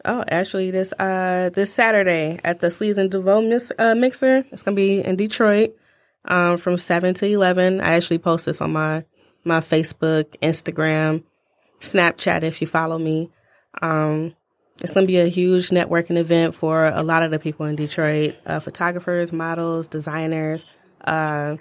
[0.04, 4.44] Oh, actually, this uh this Saturday at the Sleaze and DeVoe mix, uh, mixer.
[4.52, 5.76] It's gonna be in Detroit,
[6.26, 7.80] um, from seven to eleven.
[7.80, 9.04] I actually post this on my
[9.44, 11.24] my Facebook, Instagram,
[11.80, 12.42] Snapchat.
[12.42, 13.30] If you follow me,
[13.80, 14.34] um,
[14.82, 18.36] it's gonna be a huge networking event for a lot of the people in Detroit:
[18.44, 20.64] uh, photographers, models, designers,
[21.04, 21.56] uh,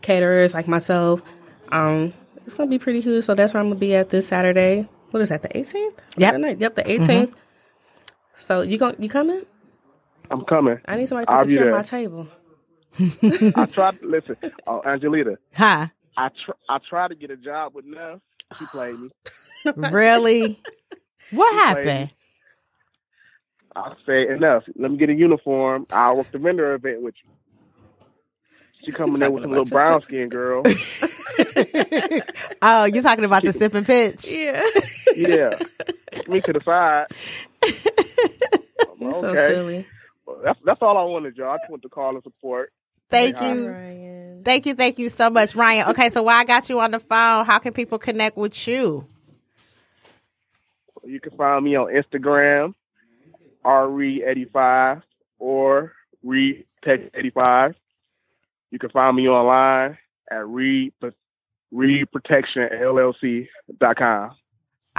[0.00, 1.22] caterers like myself.
[1.70, 2.12] Um,
[2.46, 3.24] it's gonna be pretty huge.
[3.24, 4.88] So that's where I'm gonna be at this Saturday.
[5.10, 5.42] What is that?
[5.42, 5.98] The 18th?
[6.16, 6.60] Yep.
[6.60, 6.74] Yep.
[6.76, 7.34] The 18th.
[8.38, 9.44] So you going you coming?
[10.30, 10.78] I'm coming.
[10.86, 12.28] I need somebody to I'll secure my table.
[13.54, 14.00] I tried.
[14.00, 14.36] To, Listen,
[14.66, 15.38] oh, Angelita.
[15.54, 15.90] Hi.
[16.16, 18.20] I tr- I tried to get a job with Neff.
[18.58, 19.10] She played me.
[19.76, 20.62] Really?
[21.30, 22.10] what She happened?
[22.10, 22.14] me.
[23.76, 24.64] I say enough.
[24.76, 25.86] Let me get a uniform.
[25.92, 27.30] I'll work the vendor event with you.
[28.84, 30.68] She coming there with talking some little about brown skin girl.
[32.62, 34.26] oh, you're talking about the sip and pitch.
[34.28, 34.62] Yeah.
[35.14, 35.58] yeah,
[36.26, 37.06] me to the side.
[38.98, 39.36] You're so Okay.
[39.36, 39.86] silly.
[40.26, 41.50] Well, That's that's all I wanted, y'all.
[41.52, 42.72] I just want to call and support.
[43.10, 43.68] Thank you.
[43.68, 44.42] Ryan.
[44.44, 44.74] Thank you.
[44.74, 45.90] Thank you so much, Ryan.
[45.90, 49.06] Okay, so while I got you on the phone, how can people connect with you?
[51.04, 52.74] You can find me on Instagram,
[53.64, 55.02] re85
[55.38, 55.92] or
[56.24, 57.74] retext85.
[58.70, 59.98] You can find me online
[60.30, 60.92] at re
[61.72, 64.30] reprotectionllc.com.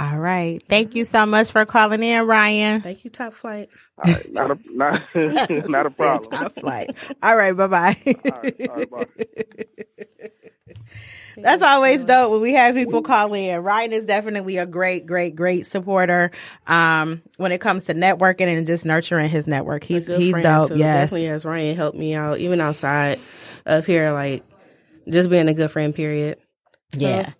[0.02, 0.60] All right.
[0.68, 2.80] Thank you so much for calling in, Ryan.
[2.80, 3.68] Thank you, Top Flight.
[4.04, 6.30] All right, not a not, not a problem.
[6.30, 6.90] Top flight.
[7.22, 7.56] All right.
[7.56, 7.96] Bye bye.
[8.06, 9.06] All right, all right, bye.
[11.36, 13.62] That's always dope when we have people call in.
[13.62, 16.32] Ryan is definitely a great, great, great supporter
[16.66, 19.84] um, when it comes to networking and just nurturing his network.
[19.84, 20.68] He's he's dope.
[20.68, 20.78] too.
[20.78, 21.10] Yes.
[21.10, 23.20] Definitely has Ryan helped me out, even outside
[23.66, 24.42] of here, like
[25.08, 26.38] just being a good friend, period.
[26.92, 27.32] So, Yeah.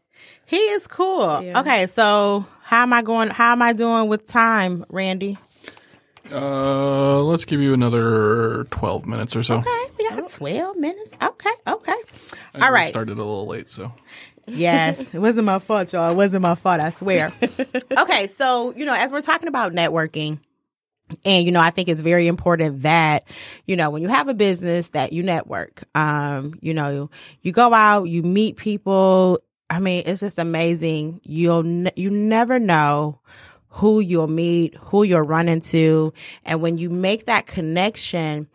[0.53, 1.43] He is cool.
[1.43, 1.61] Yeah.
[1.61, 5.39] Okay, so how am I going how am I doing with time, Randy?
[6.31, 9.57] Uh, let's give you another 12 minutes or so.
[9.57, 11.15] Okay, we got 12 minutes.
[11.23, 11.97] Okay, okay.
[12.55, 12.91] I All right.
[12.91, 13.95] started a little late, so.
[14.47, 16.11] Yes, it wasn't my fault, y'all.
[16.11, 17.33] It wasn't my fault, I swear.
[17.99, 20.39] okay, so, you know, as we're talking about networking,
[21.25, 23.25] and you know, I think it's very important that
[23.67, 25.85] you know when you have a business that you network.
[25.95, 29.41] Um, you know, you go out, you meet people.
[29.73, 31.23] I mean, it's just amazing.
[31.25, 33.21] You'll ne- you never know
[33.69, 36.13] who you'll meet, who you'll run into,
[36.45, 38.49] and when you make that connection,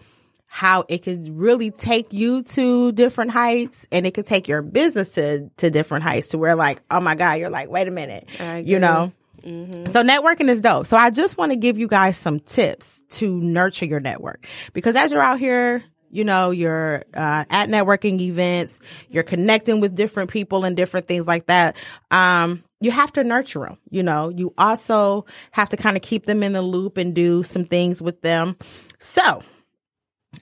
[0.46, 5.14] how it could really take you to different heights, and it could take your business
[5.14, 6.28] to to different heights.
[6.30, 8.28] To where like, oh my god, you're like, wait a minute,
[8.64, 9.12] you know.
[9.42, 9.86] Mm-hmm.
[9.88, 10.86] So networking is dope.
[10.86, 14.96] So I just want to give you guys some tips to nurture your network because
[14.96, 18.80] as you're out here, you know, you're uh, at networking events,
[19.10, 21.76] you're connecting with different people and different things like that.
[22.12, 23.78] Um, you have to nurture them.
[23.90, 27.44] You know, you also have to kind of keep them in the loop and do
[27.44, 28.56] some things with them.
[29.00, 29.44] So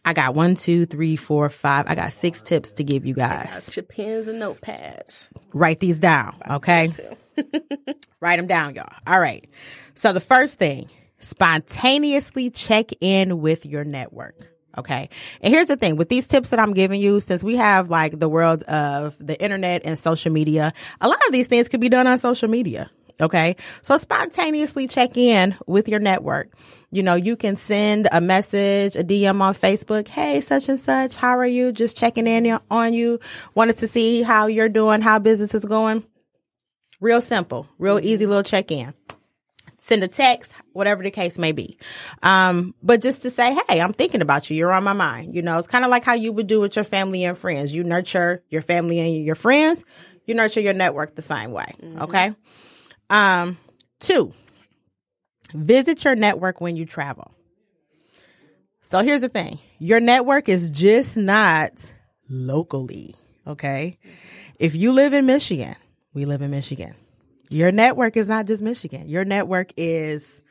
[0.03, 1.86] I got one, two, three, four, five.
[1.88, 3.66] I got six tips to give you guys.
[3.66, 5.30] Got your pens and notepads.
[5.53, 6.91] Write these down, okay?
[8.20, 8.91] Write them down, y'all.
[9.07, 9.47] All right.
[9.93, 10.89] So the first thing,
[11.20, 14.36] spontaneously check in with your network.
[14.78, 15.10] Okay.
[15.42, 18.20] And here's the thing with these tips that I'm giving you, since we have like
[18.20, 21.90] the world of the internet and social media, a lot of these things could be
[21.90, 22.92] done on social media.
[23.22, 23.56] Okay.
[23.82, 26.52] So spontaneously check in with your network.
[26.92, 30.08] You know, you can send a message, a DM on Facebook.
[30.08, 31.16] Hey, such and such.
[31.16, 31.72] How are you?
[31.72, 33.20] Just checking in on you.
[33.54, 36.04] Wanted to see how you're doing, how business is going.
[37.02, 38.32] Real simple, real easy mm-hmm.
[38.32, 38.94] little check in.
[39.78, 41.78] Send a text, whatever the case may be.
[42.24, 44.58] Um, but just to say, hey, I'm thinking about you.
[44.58, 45.36] You're on my mind.
[45.36, 47.74] You know, it's kind of like how you would do with your family and friends.
[47.74, 49.84] You nurture your family and your friends.
[50.26, 51.74] You nurture your network the same way.
[52.02, 52.34] Okay.
[53.10, 53.58] Um,
[54.00, 54.34] two,
[55.54, 57.32] visit your network when you travel.
[58.82, 61.92] So here's the thing your network is just not
[62.30, 63.16] locally.
[63.48, 63.98] Okay.
[64.58, 65.76] If you live in Michigan,
[66.14, 66.96] we live in Michigan.
[67.50, 69.08] Your network is not just Michigan.
[69.08, 70.41] Your network is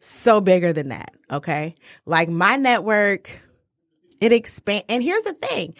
[0.00, 1.14] so bigger than that.
[1.30, 1.74] Okay.
[2.04, 3.30] Like my network,
[4.20, 4.84] it expand.
[4.88, 5.74] And here's the thing.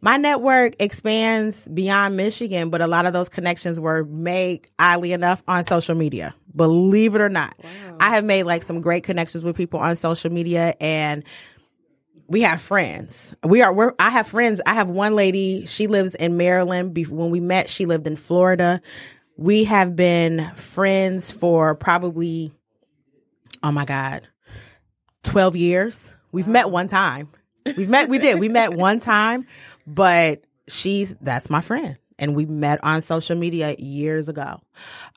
[0.00, 5.42] My network expands beyond Michigan, but a lot of those connections were made, oddly enough,
[5.48, 6.34] on social media.
[6.54, 7.56] Believe it or not.
[7.98, 11.24] I have made like some great connections with people on social media and
[12.26, 13.34] we have friends.
[13.42, 13.72] We are.
[13.74, 13.94] We're.
[13.98, 14.60] I have friends.
[14.64, 15.66] I have one lady.
[15.66, 16.96] She lives in Maryland.
[17.10, 18.80] When we met, she lived in Florida.
[19.36, 22.52] We have been friends for probably,
[23.62, 24.28] oh my god,
[25.22, 26.14] twelve years.
[26.32, 27.30] We've met one time.
[27.64, 28.08] We've met.
[28.08, 28.38] We did.
[28.38, 29.46] We met one time,
[29.86, 34.60] but she's that's my friend, and we met on social media years ago.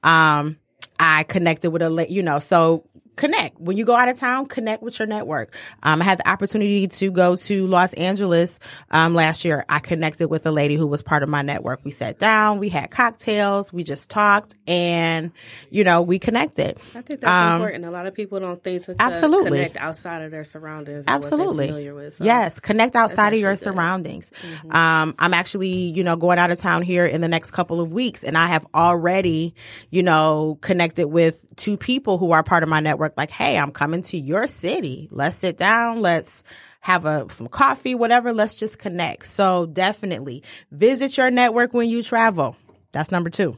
[0.03, 0.57] Um,
[0.99, 2.85] I connected with a, you know, so
[3.17, 5.53] connect when you go out of town connect with your network
[5.83, 8.59] um, i had the opportunity to go to los angeles
[8.91, 11.91] um, last year i connected with a lady who was part of my network we
[11.91, 15.31] sat down we had cocktails we just talked and
[15.69, 17.85] you know we connected I think that's Um, important.
[17.85, 19.51] A lot of people don't think to Absolutely.
[19.59, 21.05] connect outside of their surroundings.
[21.07, 21.67] Absolutely.
[21.67, 22.13] familiar with.
[22.15, 23.59] So yes, connect outside of your good.
[23.59, 24.31] surroundings.
[24.69, 27.91] Um, I'm actually, you know, going out of town here in the next couple of
[27.91, 29.53] weeks, and I have already,
[29.89, 33.57] you know, connected with two people who are part of my network network like, hey,
[33.57, 35.07] I'm coming to your city.
[35.11, 36.01] Let's sit down.
[36.01, 36.43] Let's
[36.81, 38.33] have a some coffee, whatever.
[38.33, 39.25] Let's just connect.
[39.25, 42.55] So definitely visit your network when you travel.
[42.91, 43.57] That's number two.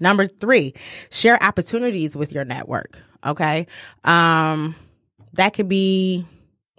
[0.00, 0.74] Number three,
[1.10, 2.98] share opportunities with your network.
[3.24, 3.66] Okay.
[4.04, 4.76] Um,
[5.32, 6.24] that could be,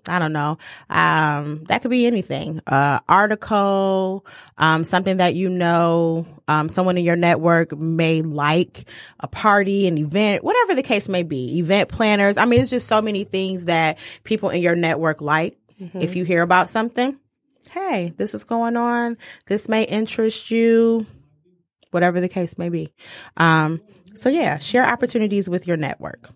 [0.08, 0.58] I don't know.
[0.89, 2.62] Um, that could be anything.
[2.66, 4.26] Uh, article,
[4.58, 8.88] um, something that you know, um, someone in your network may like,
[9.20, 11.60] a party, an event, whatever the case may be.
[11.60, 12.38] Event planners.
[12.38, 15.58] I mean, it's just so many things that people in your network like.
[16.02, 17.18] If you hear about something,
[17.70, 19.18] hey, this is going on.
[19.47, 21.06] This may interest you
[21.91, 22.93] whatever the case may be.
[23.38, 23.82] Um,
[24.14, 26.30] so yeah, share opportunities with your network.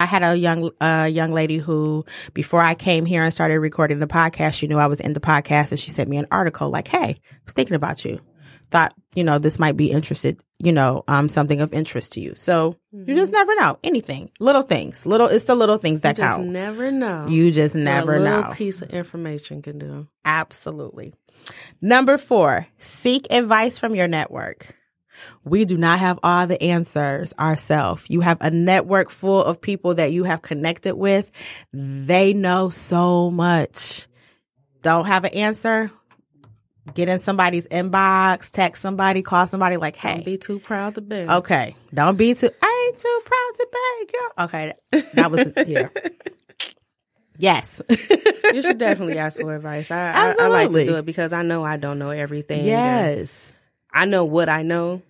[0.00, 3.98] I had a young uh, young lady who, before I came here and started recording
[4.00, 6.68] the podcast, she knew I was in the podcast, and she sent me an article
[6.70, 8.18] like, "Hey, I was thinking about you.
[8.70, 10.40] Thought you know this might be interested.
[10.58, 12.34] You know, um, something of interest to you.
[12.34, 13.78] So you just never know.
[13.84, 15.26] Anything, little things, little.
[15.28, 16.48] It's the little things that You just count.
[16.48, 17.26] never know.
[17.28, 18.50] you just never a little know.
[18.52, 20.08] piece of information can do.
[20.24, 21.12] Absolutely.
[21.80, 24.74] Number four, seek advice from your network.
[25.44, 28.06] We do not have all the answers ourselves.
[28.08, 31.30] You have a network full of people that you have connected with.
[31.72, 34.06] They know so much.
[34.82, 35.90] Don't have an answer?
[36.94, 41.00] Get in somebody's inbox, text somebody, call somebody like, hey, Don't be too proud to
[41.00, 41.28] beg.
[41.30, 44.44] okay, don't be too, I ain't too proud to beg, girl.
[44.46, 44.72] Okay,
[45.14, 45.88] that was, yeah.
[47.36, 47.82] Yes.
[47.88, 49.90] You should definitely ask for advice.
[49.90, 52.64] I, I, I like to do it because I know I don't know everything.
[52.64, 53.52] yes.
[53.92, 55.02] I know what I know,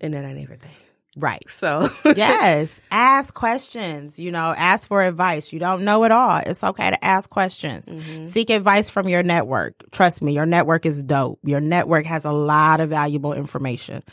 [0.00, 0.72] and that ain't everything.
[1.16, 1.48] Right.
[1.50, 2.80] So yes.
[2.90, 5.52] Ask questions, you know, ask for advice.
[5.52, 6.40] You don't know it all.
[6.44, 7.86] It's okay to ask questions.
[7.86, 8.24] Mm-hmm.
[8.24, 9.90] Seek advice from your network.
[9.90, 11.40] Trust me, your network is dope.
[11.42, 14.04] Your network has a lot of valuable information.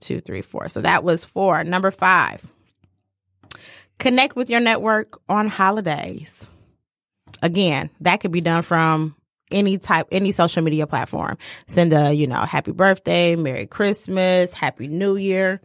[0.00, 0.68] Two, three, four.
[0.68, 1.62] So that was four.
[1.62, 2.44] Number five.
[3.98, 6.50] Connect with your network on holidays.
[7.42, 9.14] Again, that could be done from
[9.50, 11.38] any type, any social media platform.
[11.66, 15.60] Send a, you know, happy birthday, Merry Christmas, Happy New Year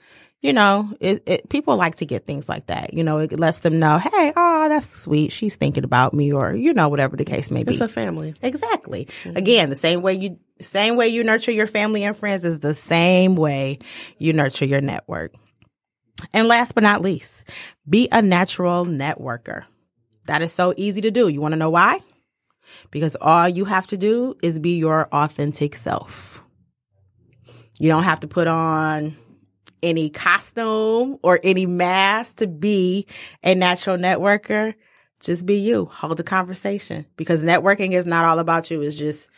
[0.46, 2.94] you know, it, it, people like to get things like that.
[2.94, 5.32] You know, it lets them know, hey, oh, that's sweet.
[5.32, 7.72] She's thinking about me, or you know, whatever the case may be.
[7.72, 8.36] it's a family.
[8.44, 9.08] exactly.
[9.24, 9.38] Mm-hmm.
[9.38, 12.76] Again, the same way you, same way you nurture your family and friends is the
[12.76, 13.80] same way
[14.20, 15.34] you nurture your network.
[16.32, 17.46] And last but not least,
[17.90, 19.66] be a natural networker.
[20.28, 21.28] That is so easy to do.
[21.28, 22.02] You want to know why?
[22.96, 26.42] Because all you have to do is be your authentic self.
[27.78, 29.18] You don't have to put on
[29.84, 33.06] any costume or any mask to be
[33.44, 34.76] a natural networker.
[35.20, 35.88] Just be you.
[35.88, 38.82] Hold a conversation because networking is not all about you.
[38.82, 39.30] It's just,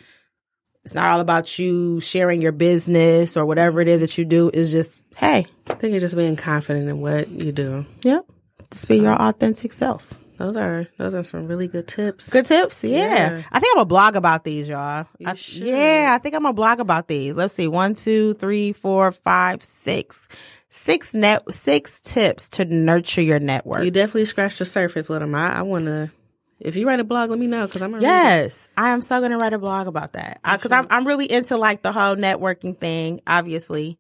[0.86, 4.52] it's not all about you sharing your business or whatever it is that you do.
[4.54, 7.88] It's just, hey, I think it's just being confident in what you do.
[8.04, 8.24] yep,
[8.70, 10.14] just be your authentic self.
[10.38, 12.30] Those are those are some really good tips.
[12.30, 12.84] Good tips.
[12.84, 12.98] Yeah.
[12.98, 13.42] Yeah.
[13.52, 15.06] I think I'm gonna blog about these, y'all.
[15.26, 17.36] I- yeah, I think I'm gonna blog about these.
[17.36, 17.68] Let's see.
[17.68, 20.28] One, two, three, four, five, six.
[20.70, 23.84] Six net six tips to nurture your network.
[23.84, 25.34] You definitely scratched the surface with them.
[25.34, 26.12] I, I want to.
[26.60, 28.12] If you write a blog, let me know because I'm gonna read it.
[28.12, 31.56] Yes, I am so gonna write a blog about that because I'm I'm really into
[31.56, 33.98] like the whole networking thing, obviously,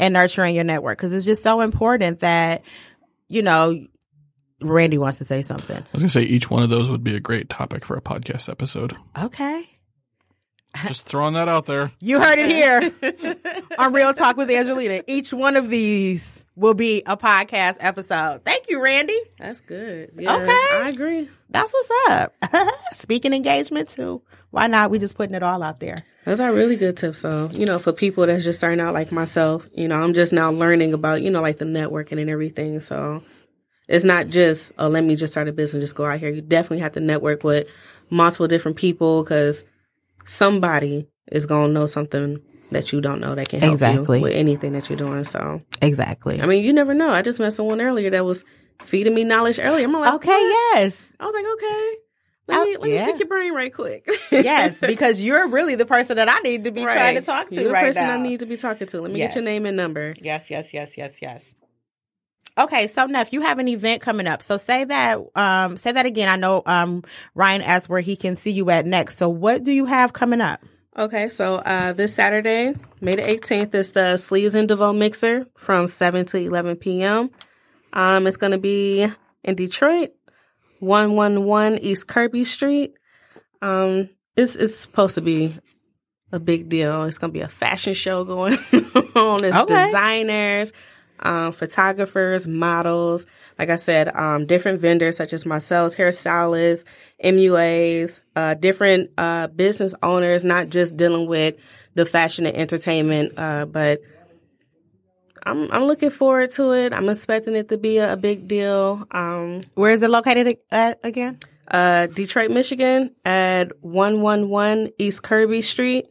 [0.00, 2.62] and nurturing your network because it's just so important that
[3.28, 3.86] you know.
[4.60, 5.76] Randy wants to say something.
[5.76, 8.00] I was gonna say each one of those would be a great topic for a
[8.02, 8.96] podcast episode.
[9.16, 9.68] Okay,
[10.86, 11.92] Just throwing that out there.
[12.00, 15.04] you heard it here on Real Talk with Angelita.
[15.06, 18.42] Each one of these will be a podcast episode.
[18.44, 19.18] Thank you, Randy.
[19.38, 20.10] That's good.
[20.16, 20.50] Yeah, Okay.
[20.50, 21.28] I agree.
[21.50, 22.34] That's what's up.
[22.92, 24.22] Speaking engagement too.
[24.50, 24.90] Why not?
[24.90, 25.96] We just putting it all out there.
[26.24, 27.18] Those are really good tips.
[27.18, 30.32] So, you know, for people that's just starting out like myself, you know, I'm just
[30.32, 32.80] now learning about, you know, like the networking and everything.
[32.80, 33.22] So
[33.88, 36.30] it's not just, oh, let me just start a business, just go out here.
[36.30, 37.70] You definitely have to network with
[38.10, 39.64] multiple different people because
[40.26, 44.18] somebody is going to know something that you don't know that can help Exactly.
[44.18, 45.24] you with anything that you're doing.
[45.24, 46.40] So, Exactly.
[46.40, 47.10] I mean, you never know.
[47.10, 48.44] I just met someone earlier that was
[48.82, 49.86] feeding me knowledge earlier.
[49.86, 50.28] I'm like, okay.
[50.28, 50.76] what?
[50.78, 51.12] Yes.
[51.18, 51.94] I was like, okay.
[52.48, 53.06] Let Oh, me, let yeah.
[53.06, 54.08] me pick your brain right quick.
[54.30, 57.54] yes, because you're really the person that I need to be trying to talk to
[57.54, 58.14] You're the right person now.
[58.14, 59.00] I need to be talking to.
[59.02, 59.30] Let me Yes.
[59.34, 60.14] get your name and number.
[60.20, 61.44] Yes, yes, yes, yes, yes.
[62.58, 64.42] Okay, so Neff, you have an event coming up.
[64.42, 66.28] So say that, um, say that again.
[66.28, 67.04] I know, um,
[67.34, 69.16] Ryan asked where he can see you at next.
[69.16, 70.60] So what do you have coming up?
[70.96, 75.86] Okay, so uh, this Saturday, May the 18th, is the Sleeves and DeVoe Mixer from
[75.86, 77.30] 7 to 11 p.m.
[77.92, 79.06] Um, it's going to be
[79.44, 80.10] in Detroit,
[80.80, 82.94] 111 East Kirby Street.
[83.62, 85.56] Um, it's, it's supposed to be
[86.32, 87.04] a big deal.
[87.04, 88.54] It's going to be a fashion show going
[89.14, 89.44] on.
[89.44, 89.86] It's Okay.
[89.86, 90.72] designers,
[91.20, 93.26] um, photographers, models.
[93.58, 96.84] Like I said, um, different vendors such as myself, hairstylists,
[97.22, 101.56] MUAs, uh, different uh, business owners, not just dealing with
[101.94, 104.00] the fashion and entertainment, uh, but
[105.42, 106.92] I'm I'm looking forward to it.
[106.92, 109.06] I'm expecting it to be a, a big deal.
[109.10, 111.38] Um, Where is it located at again?
[111.70, 116.06] uh, Detroit, Michigan, at 111 East Kirby Street,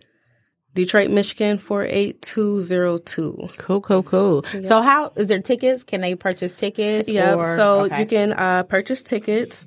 [0.78, 3.49] Detroit, Michigan, 48202.
[3.57, 4.43] Cool, cool, cool.
[4.61, 5.84] So how is there tickets?
[5.84, 7.09] Can they purchase tickets?
[7.09, 7.36] Yep.
[7.36, 8.01] or- so okay.
[8.01, 9.65] you can uh, purchase tickets.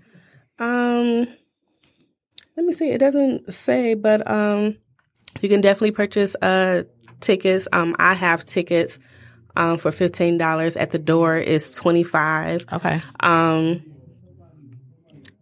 [0.61, 1.27] Um,
[2.57, 2.91] let me see.
[2.91, 4.77] It doesn't say, but um,
[5.41, 6.85] you can definitely purchase uh
[7.19, 7.67] tickets.
[7.73, 9.01] Um, I have tickets
[9.57, 10.77] um for fifteen dollars.
[10.77, 12.65] At the door is twenty five.
[12.73, 13.03] Okay.
[13.19, 13.83] Um,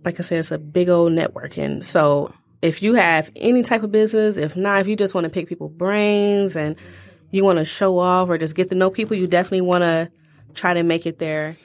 [0.02, 1.84] like I said, it's a big old networking.
[1.84, 2.32] So
[2.62, 5.48] if you have any type of business, if not, if you just want to pick
[5.48, 6.76] people brains and
[7.30, 10.10] you want to show off or just get to know people, you definitely want to
[10.54, 11.56] try to make it there.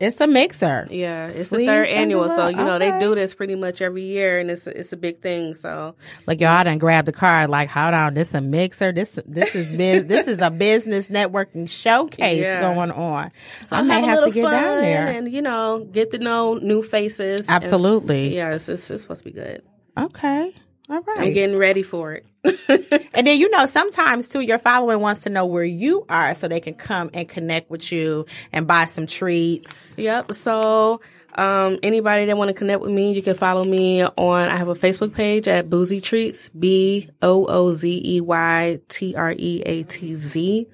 [0.00, 0.88] It's a mixer.
[0.90, 2.90] Yeah, it's Sleeves the third and annual, so you know okay.
[2.90, 5.54] they do this pretty much every year, and it's it's a big thing.
[5.54, 5.94] So
[6.26, 7.48] Like y'all done grabbed the card.
[7.48, 8.92] Like, hold on, this a mixer.
[8.92, 12.60] This this is biz, this is a business networking showcase Yeah.
[12.60, 13.30] going on.
[13.64, 15.06] so I may have have to get down there.
[15.06, 17.46] and you know get to know new faces.
[17.46, 18.34] And- Absolutely.
[18.34, 19.62] yeah, it's, it's, it's supposed to be good.
[19.96, 20.54] Okay.
[20.88, 21.18] All right.
[21.18, 22.26] I'm getting ready for it.
[23.14, 26.48] And then you know, sometimes too, your following wants to know where you are so
[26.48, 29.96] they can come and connect with you and buy some treats.
[29.96, 30.32] Yep.
[30.32, 31.00] So,
[31.36, 34.48] um, anybody that want to connect with me, you can follow me on.
[34.48, 39.14] I have a Facebook page at Boozy Treats, B O O Z E Y T
[39.14, 40.66] R E A T Z,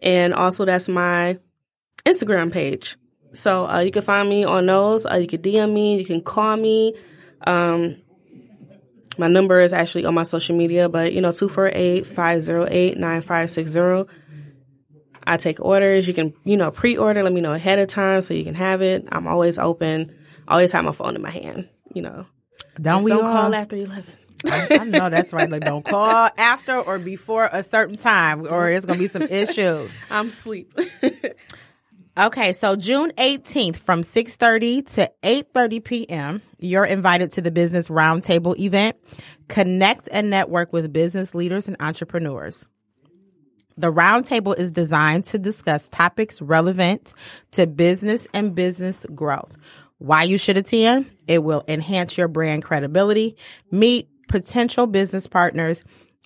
[0.00, 1.38] and also that's my
[2.04, 2.96] Instagram page.
[3.34, 5.06] So uh, you can find me on those.
[5.06, 5.98] Uh, you can DM me.
[5.98, 6.94] You can call me.
[7.46, 8.01] Um,
[9.18, 14.08] my number is actually on my social media, but you know, 248-508-9560.
[15.24, 16.08] I take orders.
[16.08, 17.22] You can, you know, pre-order.
[17.22, 19.06] Let me know ahead of time so you can have it.
[19.12, 20.12] I'm always open.
[20.48, 21.68] I always have my phone in my hand.
[21.94, 22.26] You know,
[22.80, 23.32] Don't Just we don't all?
[23.32, 24.12] call after eleven.
[24.50, 25.48] I, I know that's right.
[25.48, 29.94] Like, don't call after or before a certain time, or it's gonna be some issues.
[30.10, 30.76] I'm asleep.
[32.18, 38.58] Okay, so June 18th from 6:30 to 8:30 p.m., you're invited to the Business Roundtable
[38.58, 38.96] event.
[39.48, 42.68] Connect and network with business leaders and entrepreneurs.
[43.78, 47.14] The roundtable is designed to discuss topics relevant
[47.52, 49.56] to business and business growth.
[49.96, 51.10] Why you should attend?
[51.26, 53.36] It will enhance your brand credibility,
[53.70, 55.82] meet potential business partners,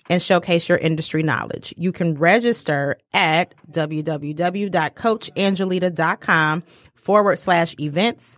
[0.09, 1.73] and showcase your industry knowledge.
[1.77, 6.63] You can register at www.coachangelita.com
[6.95, 8.37] forward slash events.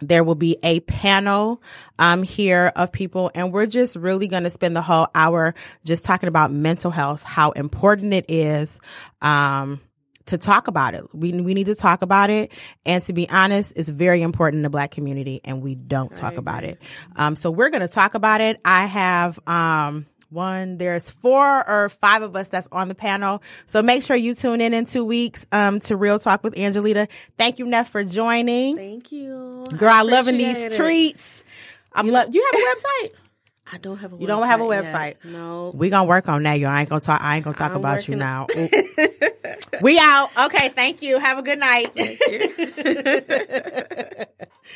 [0.00, 1.62] there will be a panel
[1.98, 6.04] um here of people and we're just really going to spend the whole hour just
[6.04, 8.80] talking about mental health how important it is
[9.22, 9.80] um
[10.26, 11.04] to talk about it.
[11.14, 12.52] We we need to talk about it
[12.84, 16.36] and to be honest it's very important in the black community and we don't talk
[16.36, 16.80] about it.
[17.14, 18.60] Um so we're going to talk about it.
[18.64, 23.82] I have um one there's four or five of us that's on the panel so
[23.82, 27.08] make sure you tune in in two weeks um to real talk with angelita
[27.38, 29.64] thank you neff for joining Thank you.
[29.76, 30.72] Girl, I'm loving these it.
[30.76, 31.44] treats.
[31.92, 32.30] I'm love.
[32.30, 33.12] Do you have a website?
[33.72, 34.16] I don't have a.
[34.16, 34.84] You don't have a yet.
[34.84, 35.16] website.
[35.24, 35.72] No.
[35.74, 36.68] we gonna work on that, yo.
[36.68, 37.20] I ain't gonna talk.
[37.20, 38.46] I ain't gonna talk I'm about you now.
[39.82, 40.30] we out.
[40.46, 41.18] Okay, thank you.
[41.18, 41.92] Have a good night.
[41.94, 44.24] Thank you.